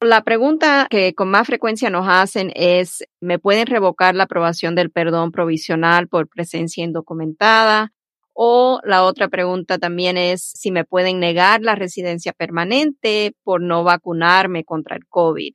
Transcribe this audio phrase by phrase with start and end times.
[0.00, 4.90] La pregunta que con más frecuencia nos hacen es, ¿me pueden revocar la aprobación del
[4.90, 7.93] perdón provisional por presencia indocumentada?
[8.34, 13.84] O la otra pregunta también es si me pueden negar la residencia permanente por no
[13.84, 15.54] vacunarme contra el COVID.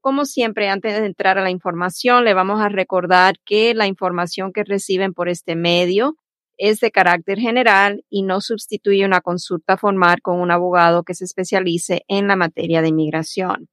[0.00, 4.52] Como siempre, antes de entrar a la información, le vamos a recordar que la información
[4.52, 6.14] que reciben por este medio
[6.56, 11.24] es de carácter general y no sustituye una consulta formal con un abogado que se
[11.24, 13.68] especialice en la materia de inmigración.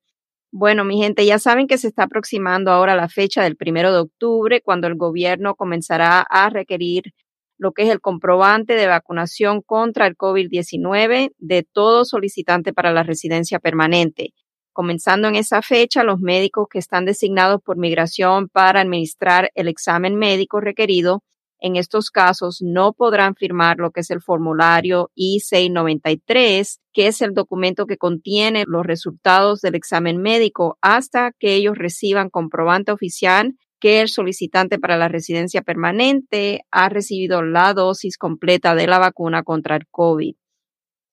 [0.51, 3.99] Bueno, mi gente, ya saben que se está aproximando ahora la fecha del primero de
[3.99, 7.13] octubre, cuando el gobierno comenzará a requerir
[7.57, 13.03] lo que es el comprobante de vacunación contra el COVID-19 de todo solicitante para la
[13.03, 14.33] residencia permanente.
[14.73, 20.15] Comenzando en esa fecha, los médicos que están designados por migración para administrar el examen
[20.15, 21.23] médico requerido
[21.59, 27.33] en estos casos no podrán firmar lo que es el formulario I-693, que es el
[27.33, 34.01] documento que contiene los resultados del examen médico hasta que ellos reciban comprobante oficial que
[34.01, 39.75] el solicitante para la residencia permanente ha recibido la dosis completa de la vacuna contra
[39.75, 40.35] el COVID.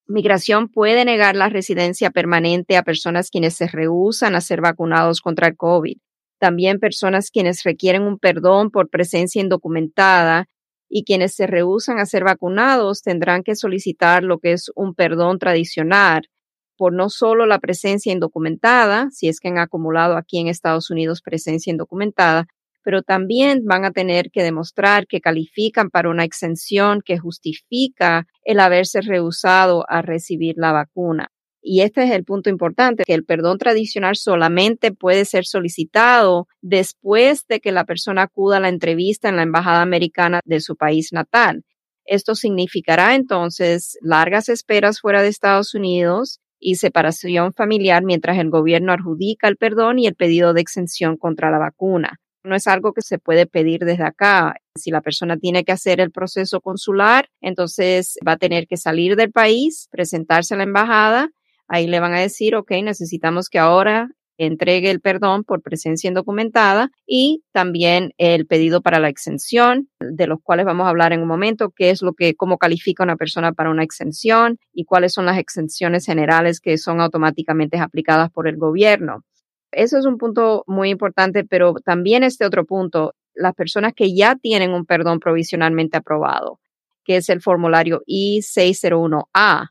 [0.06, 5.48] Migración puede negar la residencia permanente a personas quienes se rehusan a ser vacunados contra
[5.48, 5.96] el COVID.
[6.38, 10.46] También personas quienes requieren un perdón por presencia indocumentada
[10.90, 15.38] y quienes se rehusan a ser vacunados tendrán que solicitar lo que es un perdón
[15.38, 16.28] tradicional
[16.76, 21.22] por no solo la presencia indocumentada, si es que han acumulado aquí en Estados Unidos
[21.22, 22.46] presencia indocumentada,
[22.84, 28.60] pero también van a tener que demostrar que califican para una exención que justifica el
[28.60, 31.28] haberse rehusado a recibir la vacuna.
[31.66, 37.46] Y este es el punto importante, que el perdón tradicional solamente puede ser solicitado después
[37.48, 41.10] de que la persona acuda a la entrevista en la Embajada Americana de su país
[41.14, 41.64] natal.
[42.04, 48.92] Esto significará entonces largas esperas fuera de Estados Unidos y separación familiar mientras el gobierno
[48.92, 53.02] adjudica el perdón y el pedido de exención contra la vacuna no es algo que
[53.02, 54.54] se puede pedir desde acá.
[54.76, 59.16] Si la persona tiene que hacer el proceso consular, entonces va a tener que salir
[59.16, 61.30] del país, presentarse a la embajada.
[61.66, 64.08] Ahí le van a decir, ok, necesitamos que ahora
[64.38, 70.38] entregue el perdón por presencia indocumentada y también el pedido para la exención, de los
[70.42, 73.52] cuales vamos a hablar en un momento, qué es lo que, cómo califica una persona
[73.52, 78.56] para una exención y cuáles son las exenciones generales que son automáticamente aplicadas por el
[78.56, 79.24] gobierno.
[79.70, 84.36] Eso es un punto muy importante, pero también este otro punto, las personas que ya
[84.36, 86.60] tienen un perdón provisionalmente aprobado,
[87.04, 89.68] que es el formulario I-601A,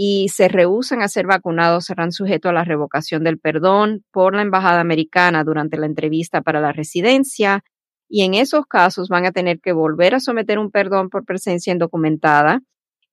[0.00, 4.42] y se rehusan a ser vacunados, serán sujetos a la revocación del perdón por la
[4.42, 7.64] Embajada Americana durante la entrevista para la residencia.
[8.08, 11.72] Y en esos casos van a tener que volver a someter un perdón por presencia
[11.72, 12.60] indocumentada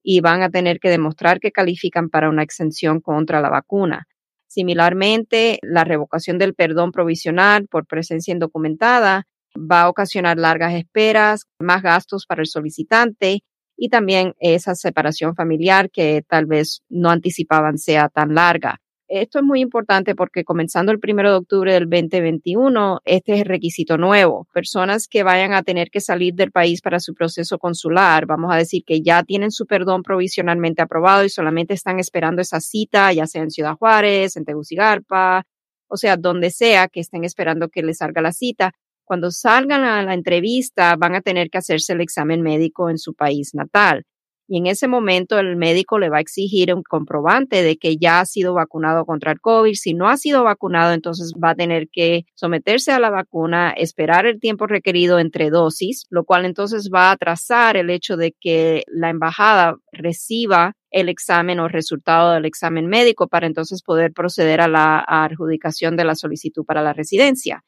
[0.03, 4.05] y van a tener que demostrar que califican para una exención contra la vacuna.
[4.45, 9.23] Similarmente, la revocación del perdón provisional por presencia indocumentada
[9.57, 13.41] va a ocasionar largas esperas, más gastos para el solicitante
[13.77, 18.79] y también esa separación familiar que tal vez no anticipaban sea tan larga.
[19.07, 23.45] Esto es muy importante porque comenzando el primero de octubre del 2021, este es el
[23.45, 24.47] requisito nuevo.
[24.51, 28.57] Personas que vayan a tener que salir del país para su proceso consular, vamos a
[28.57, 33.27] decir que ya tienen su perdón provisionalmente aprobado y solamente están esperando esa cita, ya
[33.27, 35.45] sea en Ciudad Juárez, en Tegucigalpa,
[35.87, 38.73] o sea, donde sea que estén esperando que les salga la cita.
[39.05, 43.13] Cuando salgan a la entrevista, van a tener que hacerse el examen médico en su
[43.13, 44.03] país natal.
[44.47, 48.19] y en ese momento el médico le va a exigir un comprobante de que ya
[48.19, 49.73] ha sido vacunado contra el COVID.
[49.73, 54.27] Si no ha sido vacunado, entonces va a tener que someterse a la vacuna, esperar
[54.27, 58.83] el tiempo requerido entre dosis, lo cual entonces va a atrasar el hecho de que
[58.87, 64.67] la embajada reciba el examen o resultado del examen médico para entonces poder proceder a
[64.67, 67.63] la adjudicación de la solicitud para la residencia.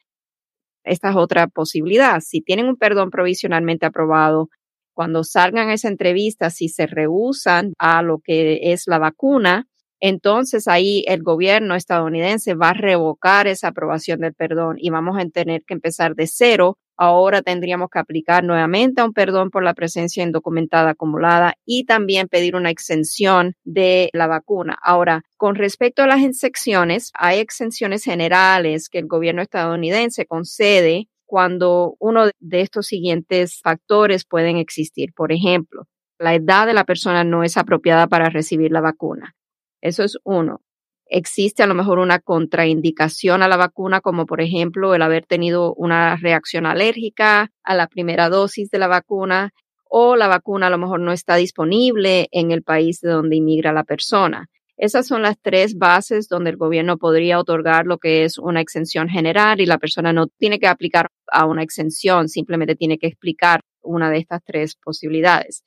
[0.88, 2.20] Esta es otra posibilidad.
[2.22, 4.50] Si tienen un perdón provisionalmente aprobado,
[4.94, 9.68] cuando salgan a esa entrevista, si se rehusan a lo que es la vacuna,
[10.00, 15.30] entonces ahí el gobierno estadounidense va a revocar esa aprobación del perdón y vamos a
[15.30, 16.78] tener que empezar de cero.
[16.98, 22.28] Ahora tendríamos que aplicar nuevamente a un perdón por la presencia indocumentada acumulada y también
[22.28, 24.78] pedir una exención de la vacuna.
[24.82, 31.96] Ahora, con respecto a las exenciones, hay exenciones generales que el gobierno estadounidense concede cuando
[32.00, 35.14] uno de estos siguientes factores pueden existir.
[35.14, 35.84] Por ejemplo,
[36.18, 39.36] la edad de la persona no es apropiada para recibir la vacuna.
[39.82, 40.62] Eso es uno.
[41.10, 45.74] Existe a lo mejor una contraindicación a la vacuna, como por ejemplo el haber tenido
[45.76, 49.54] una reacción alérgica a la primera dosis de la vacuna
[49.90, 53.72] o la vacuna a lo mejor no está disponible en el país de donde inmigra
[53.72, 54.50] la persona.
[54.76, 59.10] Esas son las tres bases donde el gobierno podría otorgar lo que es una exención
[59.10, 63.62] general y la persona no tiene que aplicar a una exención, simplemente tiene que explicar
[63.82, 65.64] una de estas tres posibilidades.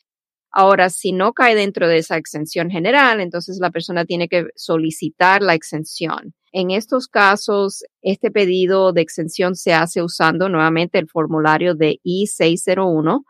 [0.53, 5.43] Ahora, si no cae dentro de esa exención general, entonces la persona tiene que solicitar
[5.43, 6.35] la exención.
[6.53, 13.23] En estos casos, este pedido de exención se hace usando nuevamente el formulario de I-601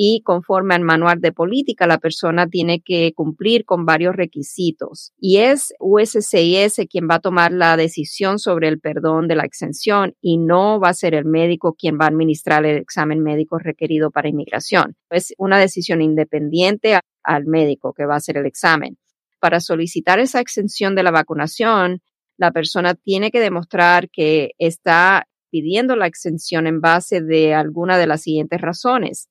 [0.00, 5.12] y conforme al manual de política, la persona tiene que cumplir con varios requisitos.
[5.18, 10.14] Y es USCIS quien va a tomar la decisión sobre el perdón de la exención
[10.20, 14.12] y no va a ser el médico quien va a administrar el examen médico requerido
[14.12, 14.94] para inmigración.
[15.10, 18.98] Es una decisión independiente al médico que va a hacer el examen.
[19.40, 22.02] Para solicitar esa exención de la vacunación,
[22.36, 28.06] la persona tiene que demostrar que está pidiendo la exención en base de alguna de
[28.06, 29.28] las siguientes razones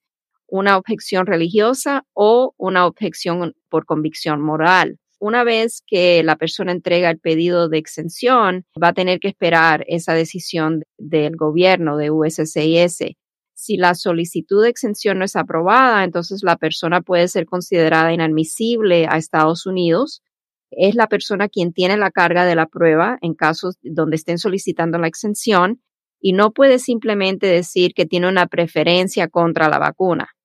[0.47, 4.97] una objeción religiosa o una objeción por convicción moral.
[5.19, 9.83] Una vez que la persona entrega el pedido de exención, va a tener que esperar
[9.87, 13.15] esa decisión del gobierno de USCIS.
[13.55, 19.07] Si la solicitud de exención no es aprobada, entonces la persona puede ser considerada inadmisible
[19.09, 20.21] a Estados Unidos.
[20.69, 24.99] Es la persona quien tiene la carga de la prueba en casos donde estén solicitando
[24.99, 25.81] la exención
[26.19, 30.36] y no puede simplemente decir que tiene una preferencia contra la vacuna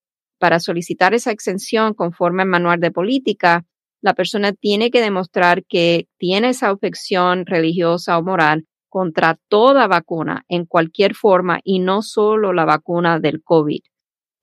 [0.43, 3.65] para solicitar esa exención conforme al manual de política,
[4.03, 10.43] la persona tiene que demostrar que tiene esa objeción religiosa o moral contra toda vacuna
[10.49, 13.83] en cualquier forma y no solo la vacuna del COVID.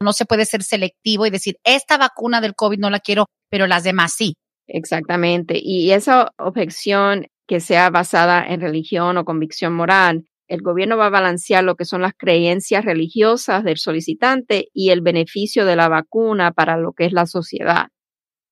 [0.02, 3.68] No se puede ser selectivo y decir, esta vacuna del COVID no la quiero, pero
[3.68, 4.36] las demás sí.
[4.68, 5.60] Exactamente.
[5.62, 11.12] Y esa objeción que sea basada en religión o convicción moral el gobierno va a
[11.12, 16.52] balancear lo que son las creencias religiosas del solicitante y el beneficio de la vacuna
[16.52, 17.88] para lo que es la sociedad.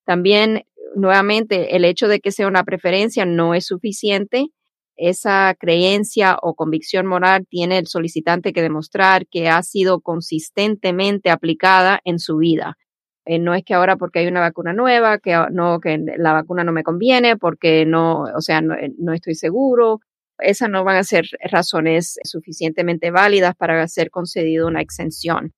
[0.05, 0.63] También,
[0.95, 4.47] nuevamente, el hecho de que sea una preferencia no es suficiente.
[4.95, 11.99] Esa creencia o convicción moral tiene el solicitante que demostrar que ha sido consistentemente aplicada
[12.05, 12.77] en su vida.
[13.25, 16.63] Eh, no es que ahora porque hay una vacuna nueva, que no, que la vacuna
[16.63, 19.99] no me conviene, porque no, o sea, no, no estoy seguro,
[20.39, 25.54] esas no van a ser razones suficientemente válidas para ser concedido una exención.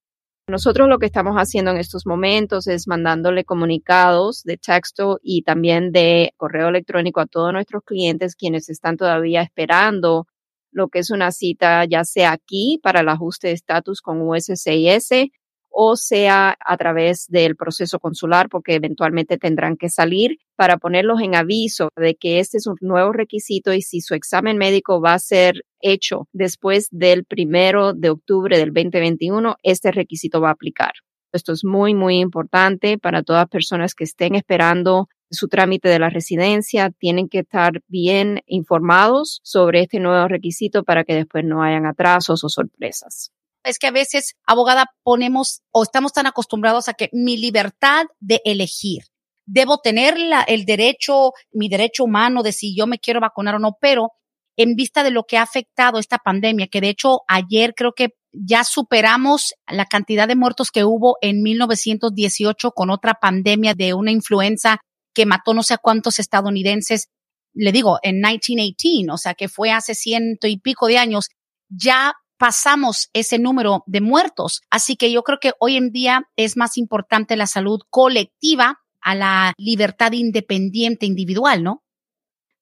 [0.47, 5.91] Nosotros lo que estamos haciendo en estos momentos es mandándole comunicados de texto y también
[5.91, 10.25] de correo electrónico a todos nuestros clientes quienes están todavía esperando
[10.71, 15.29] lo que es una cita, ya sea aquí para el ajuste de estatus con USCIS
[15.69, 21.35] o sea a través del proceso consular, porque eventualmente tendrán que salir para ponerlos en
[21.35, 25.19] aviso de que este es un nuevo requisito y si su examen médico va a
[25.19, 30.91] ser hecho después del primero de octubre del 2021, este requisito va a aplicar.
[31.31, 36.09] Esto es muy, muy importante para todas personas que estén esperando su trámite de la
[36.09, 36.89] residencia.
[36.89, 42.43] Tienen que estar bien informados sobre este nuevo requisito para que después no hayan atrasos
[42.43, 43.31] o sorpresas
[43.63, 48.41] es que a veces, abogada, ponemos o estamos tan acostumbrados a que mi libertad de
[48.45, 49.03] elegir,
[49.45, 50.15] debo tener
[50.47, 54.11] el derecho, mi derecho humano de si yo me quiero vacunar o no, pero
[54.55, 58.09] en vista de lo que ha afectado esta pandemia, que de hecho ayer creo que
[58.31, 64.11] ya superamos la cantidad de muertos que hubo en 1918 con otra pandemia de una
[64.11, 64.79] influenza
[65.15, 67.09] que mató no sé cuántos estadounidenses,
[67.53, 71.29] le digo, en 1918, o sea, que fue hace ciento y pico de años,
[71.69, 74.61] ya pasamos ese número de muertos.
[74.71, 79.13] Así que yo creo que hoy en día es más importante la salud colectiva a
[79.13, 81.83] la libertad independiente individual, ¿no?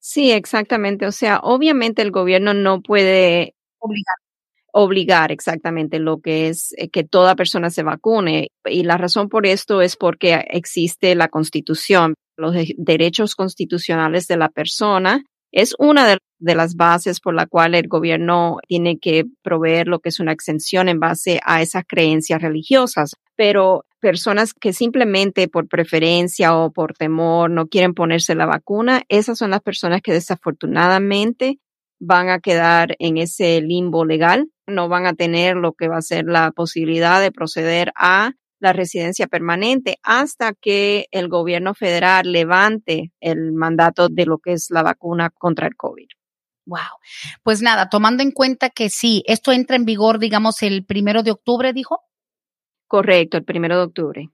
[0.00, 1.06] Sí, exactamente.
[1.06, 4.16] O sea, obviamente el gobierno no puede obligar.
[4.72, 8.48] Obligar exactamente lo que es eh, que toda persona se vacune.
[8.64, 14.48] Y la razón por esto es porque existe la constitución, los derechos constitucionales de la
[14.48, 15.24] persona.
[15.52, 20.00] Es una de, de las bases por la cual el gobierno tiene que proveer lo
[20.00, 23.14] que es una exención en base a esas creencias religiosas.
[23.36, 29.38] Pero personas que simplemente por preferencia o por temor no quieren ponerse la vacuna, esas
[29.38, 31.58] son las personas que desafortunadamente
[32.00, 36.02] van a quedar en ese limbo legal, no van a tener lo que va a
[36.02, 43.12] ser la posibilidad de proceder a la residencia permanente hasta que el gobierno federal levante
[43.20, 46.08] el mandato de lo que es la vacuna contra el COVID.
[46.66, 46.80] Wow.
[47.42, 51.30] Pues nada, tomando en cuenta que sí, esto entra en vigor, digamos, el primero de
[51.30, 52.00] octubre, dijo.
[52.86, 54.30] Correcto, el primero de octubre.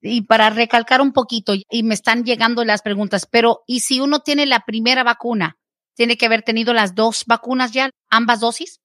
[0.00, 4.20] Y para recalcar un poquito, y me están llegando las preguntas, pero ¿y si uno
[4.20, 5.58] tiene la primera vacuna?
[5.94, 8.80] ¿Tiene que haber tenido las dos vacunas ya, ambas dosis?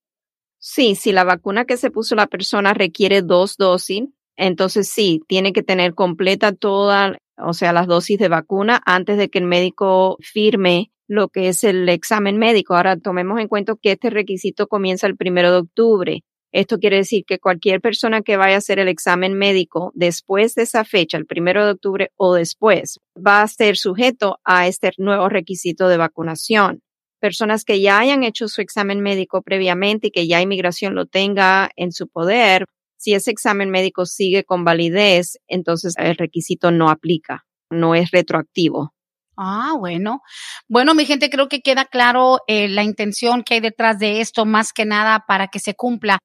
[0.60, 4.03] Sí, si la vacuna que se puso la persona requiere dos dosis,
[4.39, 9.29] entonces sí, tiene que tener completa toda, o sea, las dosis de vacuna antes de
[9.29, 12.75] que el médico firme lo que es el examen médico.
[12.75, 16.24] Ahora tomemos en cuenta que este requisito comienza el primero de octubre.
[16.53, 20.63] Esto quiere decir que cualquier persona que vaya a hacer el examen médico después de
[20.63, 25.27] esa fecha, el primero de octubre o después, va a ser sujeto a este nuevo
[25.27, 26.81] requisito de vacunación.
[27.19, 31.69] Personas que ya hayan hecho su examen médico previamente y que ya inmigración lo tenga
[31.75, 32.65] en su poder,
[32.99, 38.93] si ese examen médico sigue con validez, entonces el requisito no aplica, no es retroactivo.
[39.37, 40.21] Ah, bueno.
[40.67, 44.45] Bueno, mi gente, creo que queda claro eh, la intención que hay detrás de esto,
[44.45, 46.19] más que nada para que se cumpla.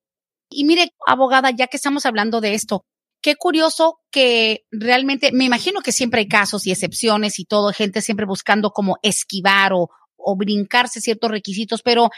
[0.51, 2.85] Y mire, abogada, ya que estamos hablando de esto,
[3.23, 8.03] qué curioso que realmente, me imagino que siempre hay casos y excepciones y todo, gente
[8.03, 12.11] siempre buscando como esquivar o, o brincarse ciertos requisitos, pero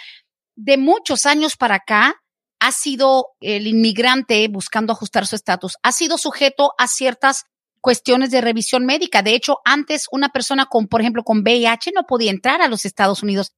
[0.56, 2.22] de muchos años para acá
[2.66, 7.44] ha sido el inmigrante buscando ajustar su estatus, ha sido sujeto a ciertas
[7.80, 9.22] cuestiones de revisión médica.
[9.22, 12.84] De hecho, antes una persona con, por ejemplo, con VIH no podía entrar a los
[12.84, 13.52] Estados Unidos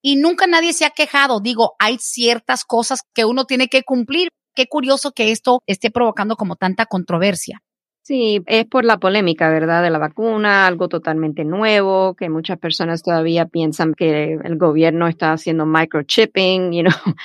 [0.00, 1.40] y nunca nadie se ha quejado.
[1.40, 4.28] Digo, hay ciertas cosas que uno tiene que cumplir.
[4.54, 7.60] Qué curioso que esto esté provocando como tanta controversia.
[8.06, 9.82] Sí, es por la polémica, ¿verdad?
[9.82, 15.32] De la vacuna, algo totalmente nuevo, que muchas personas todavía piensan que el gobierno está
[15.32, 16.92] haciendo microchipping, you know,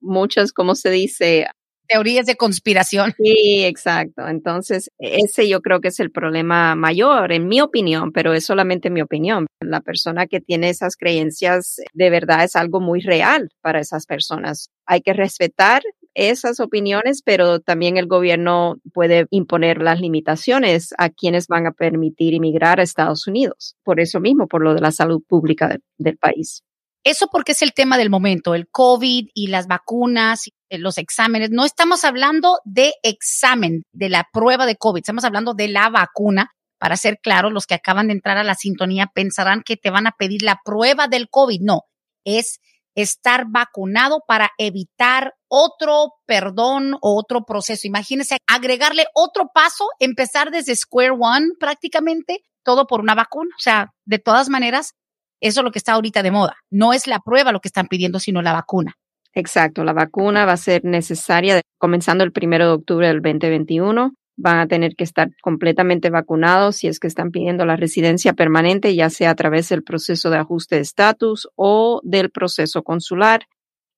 [0.00, 1.48] muchas, como se dice,
[1.86, 3.12] teorías de conspiración.
[3.18, 4.26] Sí, exacto.
[4.26, 8.88] Entonces, ese yo creo que es el problema mayor, en mi opinión, pero es solamente
[8.88, 9.46] mi opinión.
[9.60, 14.70] La persona que tiene esas creencias de verdad es algo muy real para esas personas.
[14.86, 15.82] Hay que respetar
[16.14, 22.34] esas opiniones, pero también el gobierno puede imponer las limitaciones a quienes van a permitir
[22.34, 23.76] inmigrar a Estados Unidos.
[23.82, 26.62] Por eso mismo, por lo de la salud pública del país.
[27.04, 31.50] Eso porque es el tema del momento, el COVID y las vacunas, eh, los exámenes.
[31.50, 36.52] No estamos hablando de examen, de la prueba de COVID, estamos hablando de la vacuna.
[36.78, 40.06] Para ser claro, los que acaban de entrar a la sintonía pensarán que te van
[40.06, 41.60] a pedir la prueba del COVID.
[41.60, 41.82] No,
[42.24, 42.60] es
[42.94, 47.86] estar vacunado para evitar otro perdón o otro proceso.
[47.86, 53.50] Imagínense agregarle otro paso, empezar desde square one prácticamente, todo por una vacuna.
[53.56, 54.94] O sea, de todas maneras,
[55.40, 56.56] eso es lo que está ahorita de moda.
[56.70, 58.94] No es la prueba lo que están pidiendo, sino la vacuna.
[59.34, 64.12] Exacto, la vacuna va a ser necesaria comenzando el primero de octubre del 2021.
[64.42, 68.92] Van a tener que estar completamente vacunados si es que están pidiendo la residencia permanente,
[68.96, 73.46] ya sea a través del proceso de ajuste de estatus o del proceso consular.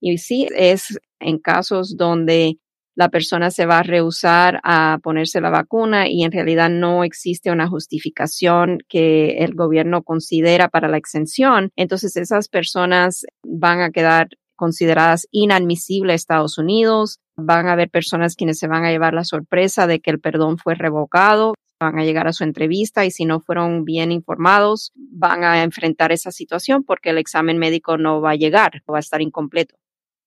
[0.00, 2.58] Y sí, es en casos donde
[2.94, 7.50] la persona se va a rehusar a ponerse la vacuna y en realidad no existe
[7.50, 14.28] una justificación que el gobierno considera para la exención, entonces esas personas van a quedar
[14.56, 17.20] consideradas inadmisibles a Estados Unidos.
[17.36, 20.58] Van a haber personas quienes se van a llevar la sorpresa de que el perdón
[20.58, 25.44] fue revocado, van a llegar a su entrevista y si no fueron bien informados, van
[25.44, 29.20] a enfrentar esa situación porque el examen médico no va a llegar, va a estar
[29.20, 29.76] incompleto.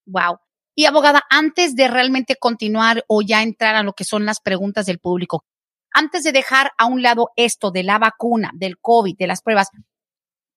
[0.05, 0.39] Wow.
[0.75, 4.85] Y abogada, antes de realmente continuar o ya entrar a lo que son las preguntas
[4.85, 5.43] del público,
[5.91, 9.69] antes de dejar a un lado esto de la vacuna, del COVID, de las pruebas,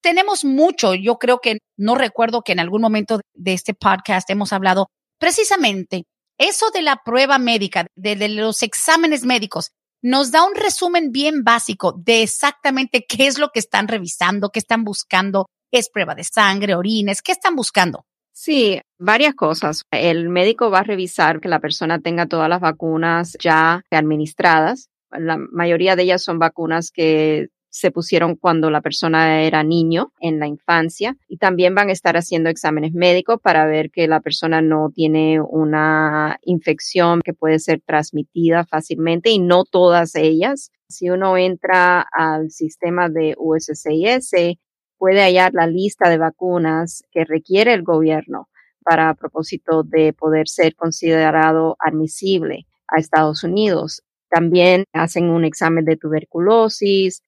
[0.00, 0.94] tenemos mucho.
[0.94, 4.88] Yo creo que no recuerdo que en algún momento de este podcast hemos hablado
[5.18, 6.04] precisamente
[6.38, 9.70] eso de la prueba médica, de, los exámenes médicos.
[10.02, 14.58] Nos da un resumen bien básico de exactamente qué es lo que están revisando, qué
[14.58, 15.46] están buscando.
[15.70, 18.04] Es prueba de sangre, orines, qué están buscando.
[18.32, 19.84] Sí, varias cosas.
[19.90, 24.88] El médico va a revisar que la persona tenga todas las vacunas ya administradas.
[25.10, 30.40] La mayoría de ellas son vacunas que se pusieron cuando la persona era niño en
[30.40, 34.60] la infancia y también van a estar haciendo exámenes médicos para ver que la persona
[34.60, 40.70] no tiene una infección que puede ser transmitida fácilmente y no todas ellas.
[40.88, 44.58] Si uno entra al sistema de USCIS,
[44.98, 48.48] puede hallar la lista de vacunas que requiere el gobierno
[48.82, 54.02] para propósito de poder ser considerado admisible a Estados Unidos.
[54.28, 57.22] También hacen un examen de tuberculosis,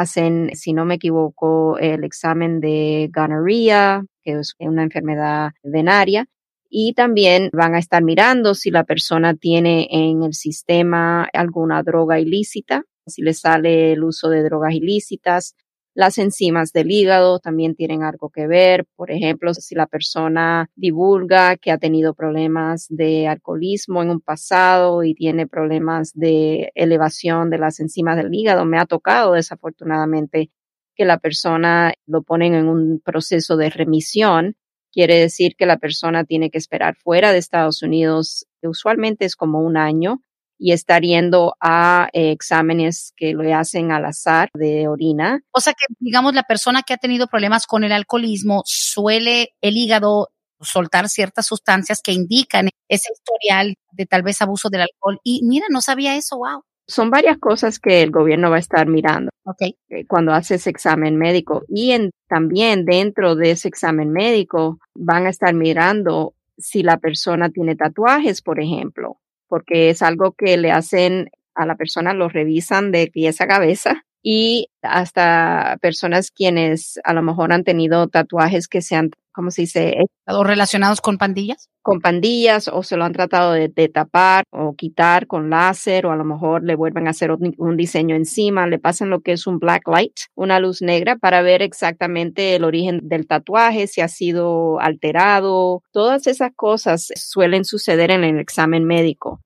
[0.00, 6.26] hacen, si no me equivoco, el examen de gonorrea, que es una enfermedad venaria,
[6.70, 12.18] y también van a estar mirando si la persona tiene en el sistema alguna droga
[12.18, 15.54] ilícita, si le sale el uso de drogas ilícitas,
[15.94, 18.86] las enzimas del hígado también tienen algo que ver.
[18.96, 25.02] Por ejemplo, si la persona divulga que ha tenido problemas de alcoholismo en un pasado
[25.04, 30.50] y tiene problemas de elevación de las enzimas del hígado, me ha tocado desafortunadamente
[30.94, 34.56] que la persona lo ponen en un proceso de remisión.
[34.92, 39.60] Quiere decir que la persona tiene que esperar fuera de Estados Unidos, usualmente es como
[39.60, 40.22] un año,
[40.62, 45.40] y estar yendo a eh, exámenes que le hacen al azar de orina.
[45.50, 49.76] O sea que, digamos, la persona que ha tenido problemas con el alcoholismo suele el
[49.76, 50.28] hígado
[50.60, 55.18] soltar ciertas sustancias que indican ese historial de tal vez abuso del alcohol.
[55.24, 56.62] Y mira, no sabía eso, wow.
[56.86, 59.76] Son varias cosas que el gobierno va a estar mirando okay.
[59.88, 61.64] Eh, cuando hace ese examen médico.
[61.66, 67.50] Y en, también dentro de ese examen médico van a estar mirando si la persona
[67.50, 69.18] tiene tatuajes, por ejemplo
[69.52, 74.02] porque es algo que le hacen a la persona, lo revisan de pies a cabeza
[74.22, 79.96] y hasta personas quienes a lo mejor han tenido tatuajes que sean, ¿cómo se dice?
[80.26, 81.68] ¿O relacionados con pandillas?
[81.82, 86.16] Con pandillas o se lo han tratado de, tapar o quitar con láser o a
[86.16, 89.58] lo mejor le vuelven a hacer un, diseño encima, le pasan lo que es un
[89.58, 94.80] black light, una luz negra para ver exactamente el origen del tatuaje, si ha sido
[94.80, 95.82] alterado.
[95.90, 99.40] Todas esas cosas suelen suceder en el examen médico.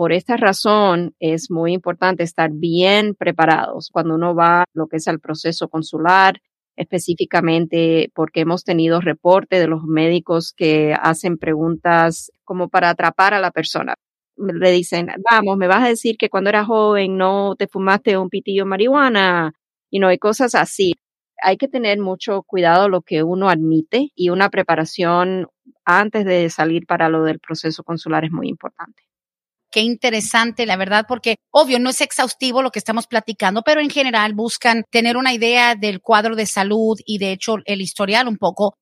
[0.00, 5.06] Por esta razón es muy importante estar bien preparados cuando uno va lo que es
[5.08, 6.40] el proceso consular,
[6.74, 13.40] específicamente porque hemos tenido reporte de los médicos que hacen preguntas como para atrapar a
[13.40, 13.92] la persona.
[14.38, 18.30] Le dicen, vamos, me vas a decir que cuando eras joven no te fumaste un
[18.30, 19.52] pitillo de marihuana
[19.90, 20.94] y no hay cosas así.
[21.42, 25.48] Hay que tener mucho cuidado lo que uno admite y una preparación
[25.84, 29.09] antes de salir para lo del proceso consular es muy importante.
[29.70, 33.90] Qué interesante, la verdad, porque obvio no es exhaustivo lo que estamos platicando, pero en
[33.90, 38.36] general buscan tener una idea del cuadro de salud y de hecho el historial un
[38.36, 38.74] poco.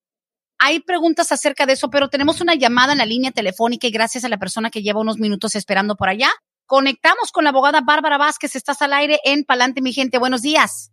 [0.58, 4.24] Hay preguntas acerca de eso, pero tenemos una llamada en la línea telefónica y gracias
[4.24, 6.30] a la persona que lleva unos minutos esperando por allá,
[6.66, 8.56] conectamos con la abogada Bárbara Vázquez.
[8.56, 10.18] Estás al aire en Palante, mi gente.
[10.18, 10.92] Buenos días.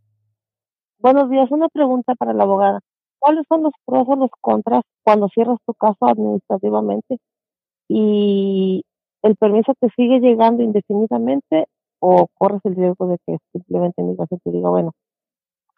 [1.00, 1.50] Buenos días.
[1.52, 2.80] Una pregunta para la abogada.
[3.20, 7.18] ¿Cuáles son los pros o los contras cuando cierras tu caso administrativamente?
[7.88, 8.55] Y
[9.26, 11.66] el permiso te sigue llegando indefinidamente
[12.00, 14.92] o corres el riesgo de que simplemente migración te diga, bueno,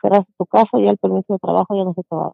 [0.01, 2.31] cerras tu casa y el permiso de trabajo ya no se te va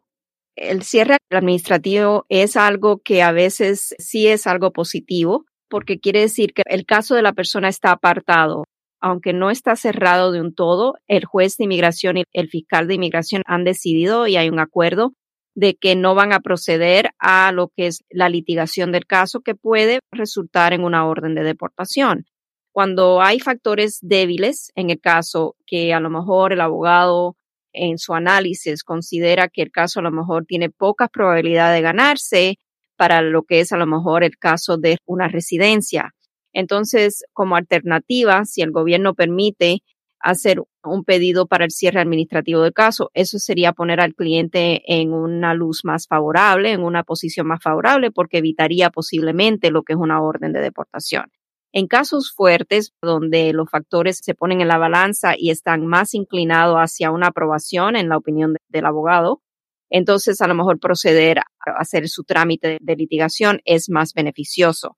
[0.56, 6.52] El cierre administrativo es algo que a veces sí es algo positivo, porque quiere decir
[6.52, 8.64] que el caso de la persona está apartado.
[9.00, 12.94] Aunque no está cerrado de un todo, el juez de inmigración y el fiscal de
[12.94, 15.12] inmigración han decidido y hay un acuerdo
[15.54, 19.54] de que no van a proceder a lo que es la litigación del caso que
[19.54, 22.26] puede resultar en una orden de deportación.
[22.72, 27.36] Cuando hay factores débiles en el caso que a lo mejor el abogado
[27.72, 32.58] en su análisis considera que el caso a lo mejor tiene pocas probabilidades de ganarse
[32.96, 36.14] para lo que es a lo mejor el caso de una residencia.
[36.52, 39.80] Entonces, como alternativa, si el gobierno permite
[40.24, 43.10] hacer un pedido para el cierre administrativo del caso.
[43.12, 48.10] Eso sería poner al cliente en una luz más favorable, en una posición más favorable,
[48.10, 51.30] porque evitaría posiblemente lo que es una orden de deportación.
[51.72, 56.78] En casos fuertes, donde los factores se ponen en la balanza y están más inclinados
[56.78, 59.42] hacia una aprobación, en la opinión del abogado,
[59.90, 61.44] entonces a lo mejor proceder a
[61.76, 64.96] hacer su trámite de litigación es más beneficioso.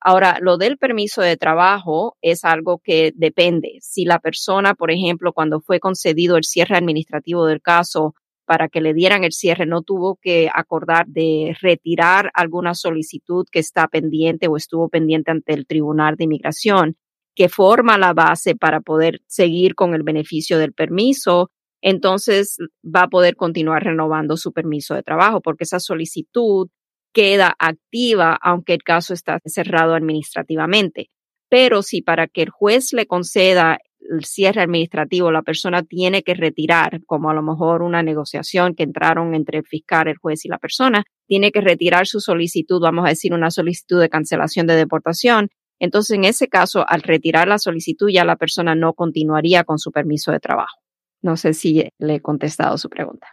[0.00, 3.78] Ahora, lo del permiso de trabajo es algo que depende.
[3.80, 8.14] Si la persona, por ejemplo, cuando fue concedido el cierre administrativo del caso,
[8.48, 13.58] para que le dieran el cierre, no tuvo que acordar de retirar alguna solicitud que
[13.58, 16.96] está pendiente o estuvo pendiente ante el Tribunal de Inmigración,
[17.34, 21.50] que forma la base para poder seguir con el beneficio del permiso,
[21.82, 26.68] entonces va a poder continuar renovando su permiso de trabajo, porque esa solicitud
[27.12, 31.10] queda activa aunque el caso está cerrado administrativamente.
[31.48, 33.78] Pero si para que el juez le conceda
[34.10, 38.82] el cierre administrativo, la persona tiene que retirar, como a lo mejor una negociación que
[38.82, 43.04] entraron entre el fiscal, el juez y la persona, tiene que retirar su solicitud, vamos
[43.04, 45.48] a decir, una solicitud de cancelación de deportación.
[45.78, 49.92] Entonces, en ese caso, al retirar la solicitud, ya la persona no continuaría con su
[49.92, 50.76] permiso de trabajo.
[51.22, 53.28] No sé si le he contestado su pregunta.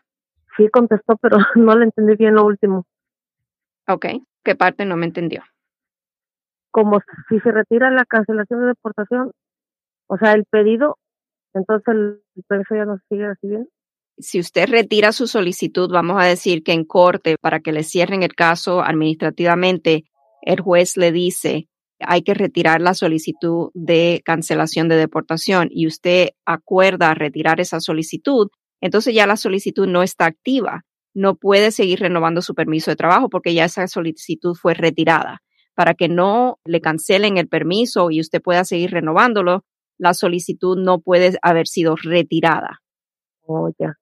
[0.58, 2.86] Sí, contestó, pero no le entendí bien lo último.
[3.88, 4.06] Ok,
[4.44, 5.44] ¿qué parte no me entendió?
[6.72, 9.32] Como si se retira la cancelación de deportación,
[10.08, 10.98] o sea, el pedido,
[11.54, 13.70] entonces el, permiso ya no sigue recibiendo.
[14.18, 18.24] Si usted retira su solicitud, vamos a decir que en corte, para que le cierren
[18.24, 20.06] el caso administrativamente,
[20.42, 21.68] el juez le dice,
[22.00, 28.50] hay que retirar la solicitud de cancelación de deportación y usted acuerda retirar esa solicitud,
[28.82, 30.84] entonces ya la solicitud no está activa.
[31.16, 35.42] No puede seguir renovando su permiso de trabajo porque ya esa solicitud fue retirada.
[35.74, 39.66] Para que no le cancelen el permiso y usted pueda seguir renovándolo,
[39.98, 42.82] la solicitud no puede haber sido retirada.
[43.42, 43.94] Oh, ya.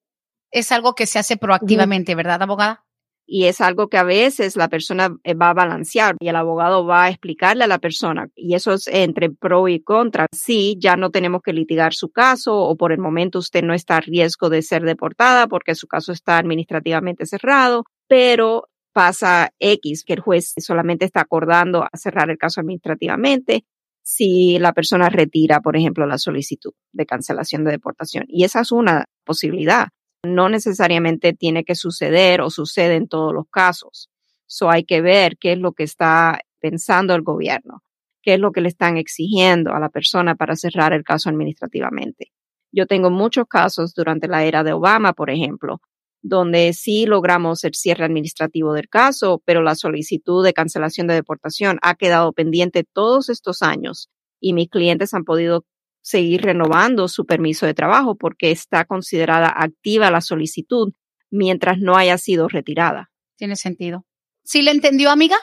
[0.51, 2.82] Es algo que se hace proactivamente, ¿verdad, abogada?
[3.25, 6.85] Y es algo que a veces la persona eh, va a balancear y el abogado
[6.85, 10.27] va a explicarle a la persona y eso es entre pro y contra.
[10.31, 13.97] Sí, ya no tenemos que litigar su caso o por el momento usted no está
[13.97, 20.13] a riesgo de ser deportada porque su caso está administrativamente cerrado, pero pasa X, que
[20.13, 23.65] el juez solamente está acordando cerrar el caso administrativamente
[24.03, 28.25] si la persona retira, por ejemplo, la solicitud de cancelación de deportación.
[28.27, 29.87] Y esa es una posibilidad
[30.23, 34.09] no necesariamente tiene que suceder o sucede en todos los casos.
[34.47, 37.83] So hay que ver qué es lo que está pensando el gobierno,
[38.21, 42.31] qué es lo que le están exigiendo a la persona para cerrar el caso administrativamente.
[42.71, 45.79] Yo tengo muchos casos durante la era de Obama, por ejemplo,
[46.21, 51.79] donde sí logramos el cierre administrativo del caso, pero la solicitud de cancelación de deportación
[51.81, 54.09] ha quedado pendiente todos estos años
[54.39, 55.65] y mis clientes han podido
[56.03, 60.93] seguir renovando su permiso de trabajo porque está considerada activa la solicitud
[61.31, 63.09] mientras no haya sido retirada.
[63.37, 64.05] Tiene sentido.
[64.43, 65.37] ¿Sí le entendió, amiga?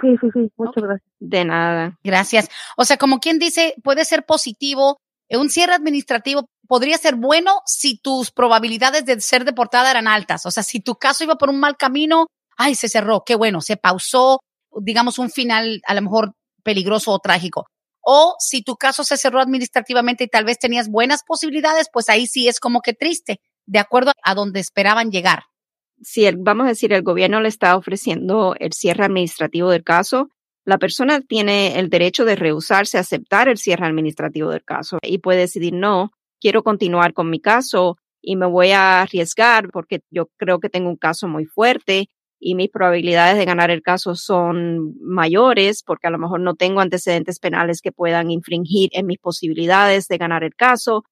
[0.00, 0.52] Sí, sí, sí.
[0.56, 1.10] Muchas gracias.
[1.20, 1.98] De nada.
[2.02, 2.50] Gracias.
[2.76, 4.98] O sea, como quien dice, puede ser positivo.
[5.30, 10.44] Un cierre administrativo podría ser bueno si tus probabilidades de ser deportada eran altas.
[10.44, 12.26] O sea, si tu caso iba por un mal camino,
[12.56, 14.40] ay, se cerró, qué bueno, se pausó,
[14.80, 17.66] digamos, un final a lo mejor peligroso o trágico.
[18.04, 22.26] O si tu caso se cerró administrativamente y tal vez tenías buenas posibilidades, pues ahí
[22.26, 25.44] sí es como que triste, de acuerdo a donde esperaban llegar.
[26.02, 30.28] Si vamos a decir, el gobierno le está ofreciendo el cierre administrativo del caso,
[30.64, 35.18] la persona tiene el derecho de rehusarse a aceptar el cierre administrativo del caso y
[35.18, 40.30] puede decidir no, quiero continuar con mi caso y me voy a arriesgar porque yo
[40.36, 44.94] creo que tengo un caso muy fuerte y mis probabilidades de ganar el caso son
[45.00, 50.08] mayores porque a lo mejor no tengo antecedentes penales que puedan infringir en mis posibilidades
[50.08, 51.04] de ganar el caso.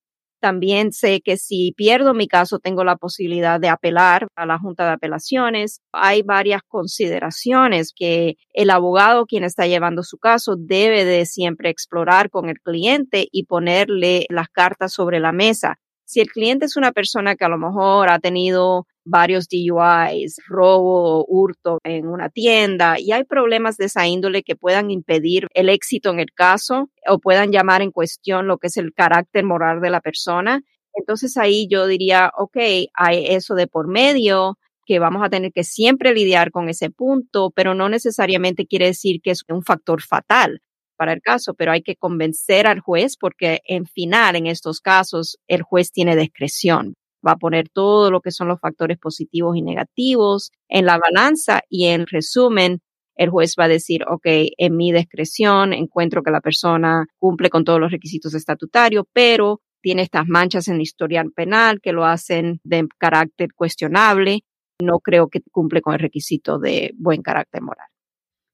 [0.43, 4.85] También sé que si pierdo mi caso tengo la posibilidad de apelar a la Junta
[4.85, 5.79] de Apelaciones.
[5.93, 12.29] Hay varias consideraciones que el abogado quien está llevando su caso debe de siempre explorar
[12.29, 15.77] con el cliente y ponerle las cartas sobre la mesa.
[16.03, 21.25] Si el cliente es una persona que a lo mejor ha tenido varios DUIs, robo,
[21.27, 26.09] hurto en una tienda y hay problemas de esa índole que puedan impedir el éxito
[26.11, 29.89] en el caso o puedan llamar en cuestión lo que es el carácter moral de
[29.89, 30.61] la persona.
[30.93, 32.57] Entonces ahí yo diría, ok,
[32.93, 37.51] hay eso de por medio, que vamos a tener que siempre lidiar con ese punto,
[37.55, 40.61] pero no necesariamente quiere decir que es un factor fatal
[40.97, 45.37] para el caso, pero hay que convencer al juez porque en final, en estos casos,
[45.47, 49.61] el juez tiene discreción va a poner todo lo que son los factores positivos y
[49.61, 52.79] negativos en la balanza y en resumen,
[53.15, 54.25] el juez va a decir, ok,
[54.57, 60.01] en mi discreción encuentro que la persona cumple con todos los requisitos estatutarios, pero tiene
[60.01, 64.39] estas manchas en el historial penal que lo hacen de carácter cuestionable.
[64.81, 67.87] No creo que cumple con el requisito de buen carácter moral.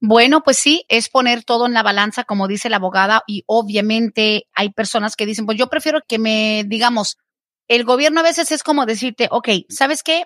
[0.01, 4.47] Bueno, pues sí, es poner todo en la balanza, como dice la abogada, y obviamente
[4.53, 7.17] hay personas que dicen, pues yo prefiero que me, digamos,
[7.69, 10.25] el gobierno a veces es como decirte, ok, ¿sabes qué?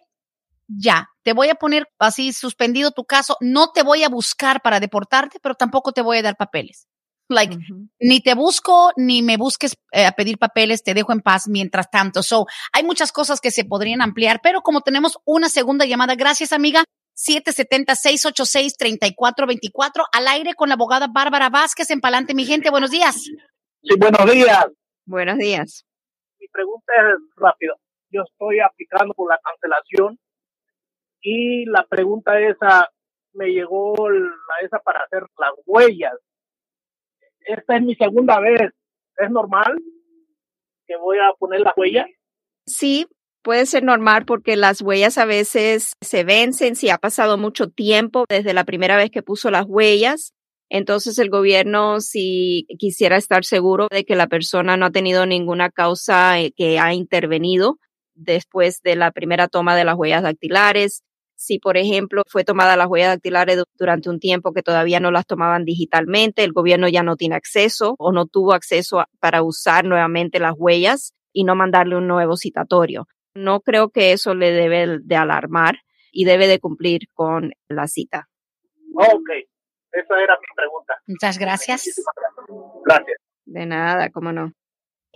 [0.67, 4.79] Ya, te voy a poner así suspendido tu caso, no te voy a buscar para
[4.79, 6.87] deportarte, pero tampoco te voy a dar papeles.
[7.29, 7.57] Like,
[7.99, 11.89] ni te busco, ni me busques eh, a pedir papeles, te dejo en paz mientras
[11.89, 12.23] tanto.
[12.23, 16.53] So, hay muchas cosas que se podrían ampliar, pero como tenemos una segunda llamada, gracias
[16.53, 23.15] amiga, 770-686-3424, al aire con la abogada Bárbara Vázquez en Palante, mi gente, buenos días.
[23.15, 23.33] Sí,
[23.99, 24.65] buenos días.
[25.05, 25.85] Buenos días
[26.53, 27.75] pregunta es rápido.
[28.11, 30.19] Yo estoy aplicando por la cancelación
[31.21, 32.89] y la pregunta esa
[33.33, 36.13] me llegó la esa para hacer las huellas.
[37.39, 38.71] Esta es mi segunda vez.
[39.17, 39.77] ¿Es normal?
[40.85, 42.05] que voy a poner la huella?
[42.65, 43.07] Sí,
[43.41, 48.25] puede ser normal porque las huellas a veces se vencen si ha pasado mucho tiempo
[48.29, 50.33] desde la primera vez que puso las huellas.
[50.73, 55.69] Entonces el gobierno, si quisiera estar seguro de que la persona no ha tenido ninguna
[55.69, 57.77] causa eh, que ha intervenido
[58.15, 61.03] después de la primera toma de las huellas dactilares,
[61.35, 65.27] si, por ejemplo, fue tomada las huellas dactilares durante un tiempo que todavía no las
[65.27, 70.39] tomaban digitalmente, el gobierno ya no tiene acceso o no tuvo acceso para usar nuevamente
[70.39, 73.07] las huellas y no mandarle un nuevo citatorio.
[73.35, 75.75] No creo que eso le debe de alarmar
[76.11, 78.27] y debe de cumplir con la cita.
[78.95, 79.29] Ok,
[79.93, 80.93] esa era mi pregunta.
[81.07, 81.83] Muchas gracias.
[82.85, 83.17] Gracias.
[83.45, 84.51] De nada, cómo no.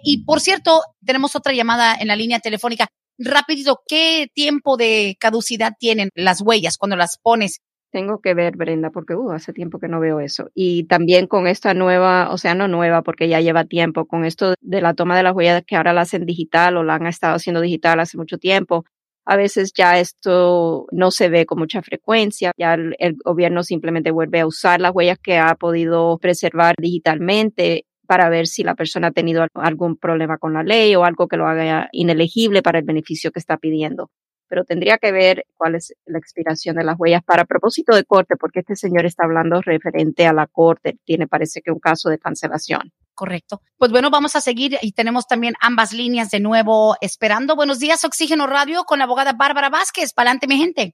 [0.04, 2.88] Y por cierto, tenemos otra llamada en la línea telefónica.
[3.18, 7.62] Rapidito, ¿qué tiempo de caducidad tienen las huellas cuando las pones?
[7.92, 10.50] Tengo que ver, Brenda, porque uh, hace tiempo que no veo eso.
[10.54, 14.54] Y también con esta nueva, o sea, no nueva, porque ya lleva tiempo, con esto
[14.62, 17.36] de la toma de las huellas que ahora la hacen digital o la han estado
[17.36, 18.86] haciendo digital hace mucho tiempo,
[19.30, 24.40] a veces ya esto no se ve con mucha frecuencia, ya el, gobierno simplemente vuelve
[24.40, 29.12] a usar las huellas que ha podido preservar digitalmente para ver si la persona ha
[29.12, 33.32] tenido algún problema con la ley o algo que lo haga inelegible para el beneficio
[33.32, 34.12] que está pidiendo.
[34.48, 38.38] Pero tendría que ver cuál es la expiración de las huellas para propósito de corte,
[38.38, 41.00] porque este señor está hablando referente a la corte.
[41.04, 42.94] Tiene, parece que un caso de cancelación.
[43.18, 43.62] Correcto.
[43.78, 47.56] Pues bueno, vamos a seguir y tenemos también ambas líneas de nuevo esperando.
[47.56, 50.14] Buenos días, Oxígeno Radio, con la abogada Bárbara Vázquez.
[50.14, 50.94] Palante, mi gente.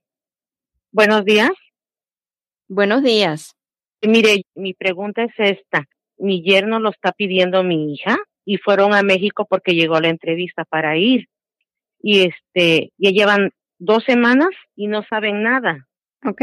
[0.91, 1.51] Buenos días.
[2.69, 3.55] Buenos días.
[4.01, 5.88] Mire, mi pregunta es esta
[6.23, 10.63] mi yerno lo está pidiendo mi hija y fueron a México porque llegó la entrevista
[10.65, 11.27] para ir.
[12.01, 15.88] Y este, ya llevan dos semanas y no saben nada.
[16.25, 16.41] Ok.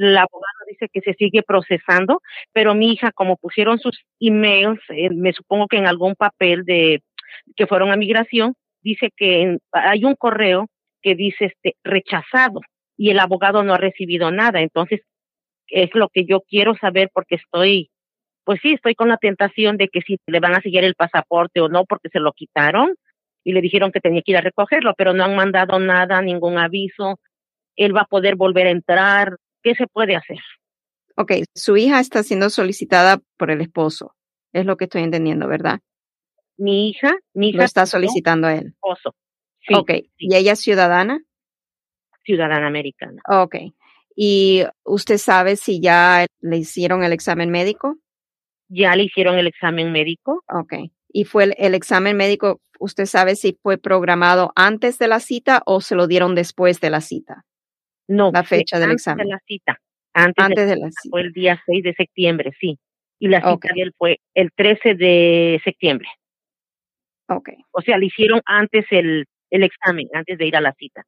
[0.00, 5.10] La abogada dice que se sigue procesando, pero mi hija, como pusieron sus emails, eh,
[5.10, 7.02] me supongo que en algún papel de
[7.56, 10.68] que fueron a migración, dice que en, hay un correo
[11.02, 12.60] que dice este rechazado
[12.96, 14.60] y el abogado no ha recibido nada.
[14.60, 15.00] Entonces,
[15.66, 17.90] es lo que yo quiero saber porque estoy
[18.44, 21.60] pues sí, estoy con la tentación de que si le van a seguir el pasaporte
[21.60, 22.94] o no, porque se lo quitaron
[23.44, 26.56] y le dijeron que tenía que ir a recogerlo, pero no han mandado nada, ningún
[26.56, 27.20] aviso.
[27.76, 29.36] Él va a poder volver a entrar.
[29.62, 30.38] ¿Qué se puede hacer?
[31.16, 34.14] Ok, su hija está siendo solicitada por el esposo.
[34.52, 35.80] Es lo que estoy entendiendo, ¿verdad?
[36.56, 37.58] Mi hija, mi hija.
[37.58, 38.68] Lo está solicitando a él.
[38.68, 39.14] Esposo.
[39.60, 40.10] Sí, ok, sí.
[40.18, 41.20] ¿y ella es ciudadana?
[42.24, 43.20] Ciudadana americana.
[43.28, 43.56] Ok.
[44.14, 47.96] ¿Y usted sabe si ya le hicieron el examen médico?
[48.68, 50.44] ya le hicieron el examen médico.
[50.48, 50.74] Ok.
[51.10, 55.62] ¿Y fue el, el, examen médico, usted sabe si fue programado antes de la cita
[55.64, 57.44] o se lo dieron después de la cita?
[58.08, 58.30] No.
[58.32, 59.26] La fecha del antes examen.
[59.26, 59.78] de la cita.
[60.14, 61.20] Antes, Antes de, de la Fue cita.
[61.20, 62.78] el día 6 de septiembre, sí.
[63.20, 63.66] Y la cita Ok.
[63.74, 66.08] de él fue el 13 de septiembre.
[67.28, 67.50] Ok.
[67.72, 71.04] O sea, le hicieron antes el, el examen, antes de ir a la cita.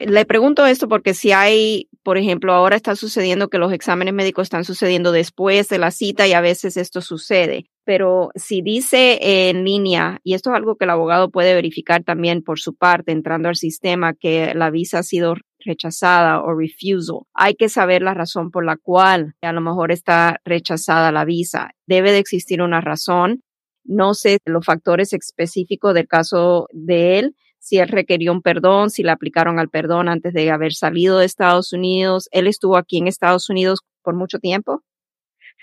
[0.00, 4.42] Le pregunto esto porque si hay, por ejemplo, ahora está sucediendo que los exámenes médicos
[4.42, 7.66] están sucediendo después de la cita y a veces esto sucede.
[7.84, 12.42] Pero si dice en línea, y esto es algo que el abogado puede verificar también
[12.42, 17.54] por su parte entrando al sistema, que la visa ha sido rechazada o refusal, hay
[17.54, 21.70] que saber la razón por la cual a lo mejor está rechazada la visa.
[21.86, 23.42] Debe de existir una razón.
[23.84, 29.02] No sé los factores específicos del caso de él, si él requirió un perdón, si
[29.02, 32.28] le aplicaron al perdón antes de haber salido de Estados Unidos.
[32.30, 34.82] Él estuvo aquí en Estados Unidos por mucho tiempo.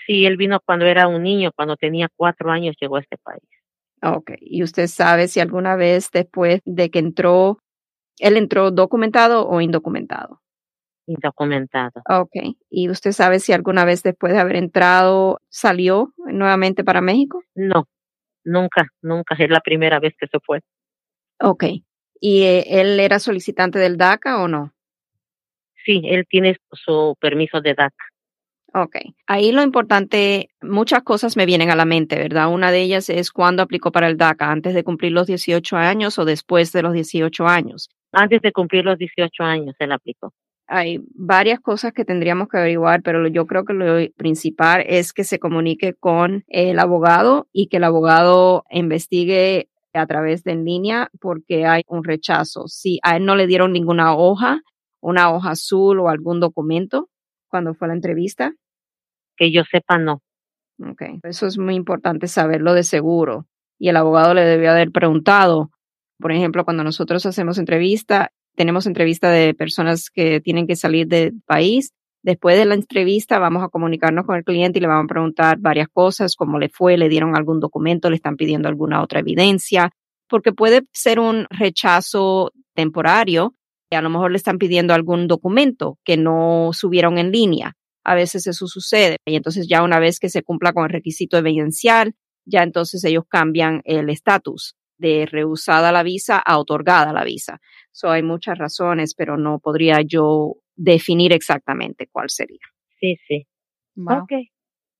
[0.06, 3.42] Sí, él vino cuando era un niño, cuando tenía cuatro años llegó a este país.
[4.02, 4.32] Ok.
[4.40, 7.58] ¿Y usted sabe si alguna vez después de que entró,
[8.18, 10.40] él entró documentado o indocumentado?
[11.06, 12.02] Indocumentado.
[12.08, 12.36] Ok.
[12.70, 17.42] ¿Y usted sabe si alguna vez después de haber entrado salió nuevamente para México?
[17.54, 17.88] No,
[18.44, 19.34] nunca, nunca.
[19.38, 20.60] Es la primera vez que se fue.
[21.40, 21.64] Ok.
[22.20, 24.72] ¿Y eh, él era solicitante del DACA o no?
[25.84, 28.04] Sí, él tiene su permiso de DACA.
[28.74, 28.96] Ok.
[29.26, 32.50] Ahí lo importante, muchas cosas me vienen a la mente, ¿verdad?
[32.50, 36.18] Una de ellas es cuándo aplicó para el DACA, antes de cumplir los 18 años
[36.18, 37.90] o después de los 18 años.
[38.12, 40.32] Antes de cumplir los 18 años él aplicó.
[40.68, 45.24] Hay varias cosas que tendríamos que averiguar, pero yo creo que lo principal es que
[45.24, 51.10] se comunique con el abogado y que el abogado investigue a través de en línea
[51.20, 52.68] porque hay un rechazo.
[52.68, 54.62] Si a él no le dieron ninguna hoja,
[55.00, 57.08] una hoja azul o algún documento
[57.48, 58.54] cuando fue la entrevista.
[59.36, 60.22] Que yo sepa, no.
[60.78, 63.46] Ok, eso es muy importante saberlo de seguro.
[63.78, 65.70] Y el abogado le debió haber preguntado,
[66.22, 71.34] por ejemplo, cuando nosotros hacemos entrevista, tenemos entrevista de personas que tienen que salir del
[71.44, 71.92] país.
[72.22, 75.58] Después de la entrevista vamos a comunicarnos con el cliente y le vamos a preguntar
[75.58, 79.90] varias cosas, cómo le fue, le dieron algún documento, le están pidiendo alguna otra evidencia.
[80.28, 83.54] porque puede ser un rechazo temporario.
[83.90, 87.74] A lo mejor le están pidiendo algún documento que no subieron en línea.
[88.02, 89.18] A veces eso sucede.
[89.26, 92.14] Y entonces ya una vez que se cumpla con el requisito evidencial,
[92.46, 97.60] ya entonces ellos cambian el estatus de rehusada la visa a otorgada la visa.
[97.90, 102.60] So hay muchas razones, pero no podría yo definir exactamente cuál sería.
[103.00, 103.46] Sí, sí.
[104.06, 104.32] Ok.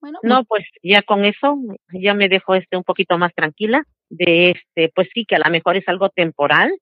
[0.01, 1.57] Bueno, no, pues ya con eso
[1.93, 5.49] ya me dejo este un poquito más tranquila de este, pues sí que a lo
[5.49, 6.73] mejor es algo temporal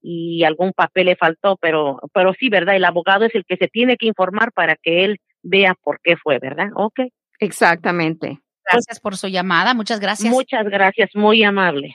[0.00, 2.76] y algún papel le faltó, pero pero sí, ¿verdad?
[2.76, 6.16] El abogado es el que se tiene que informar para que él vea por qué
[6.16, 6.68] fue, ¿verdad?
[6.74, 7.00] Ok.
[7.38, 8.40] Exactamente.
[8.64, 10.32] Gracias por su llamada, muchas gracias.
[10.32, 11.94] Muchas gracias, muy amable.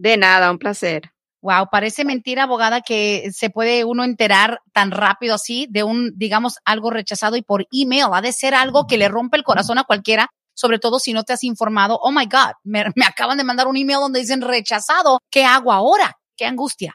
[0.00, 1.10] De nada, un placer.
[1.42, 6.56] Wow, parece mentira, abogada, que se puede uno enterar tan rápido así de un, digamos,
[6.64, 8.06] algo rechazado y por email.
[8.14, 11.22] Ha de ser algo que le rompe el corazón a cualquiera, sobre todo si no
[11.24, 11.98] te has informado.
[12.00, 15.18] Oh my God, me, acaban de mandar un email donde dicen rechazado.
[15.30, 16.16] ¿Qué hago ahora?
[16.34, 16.94] Qué angustia.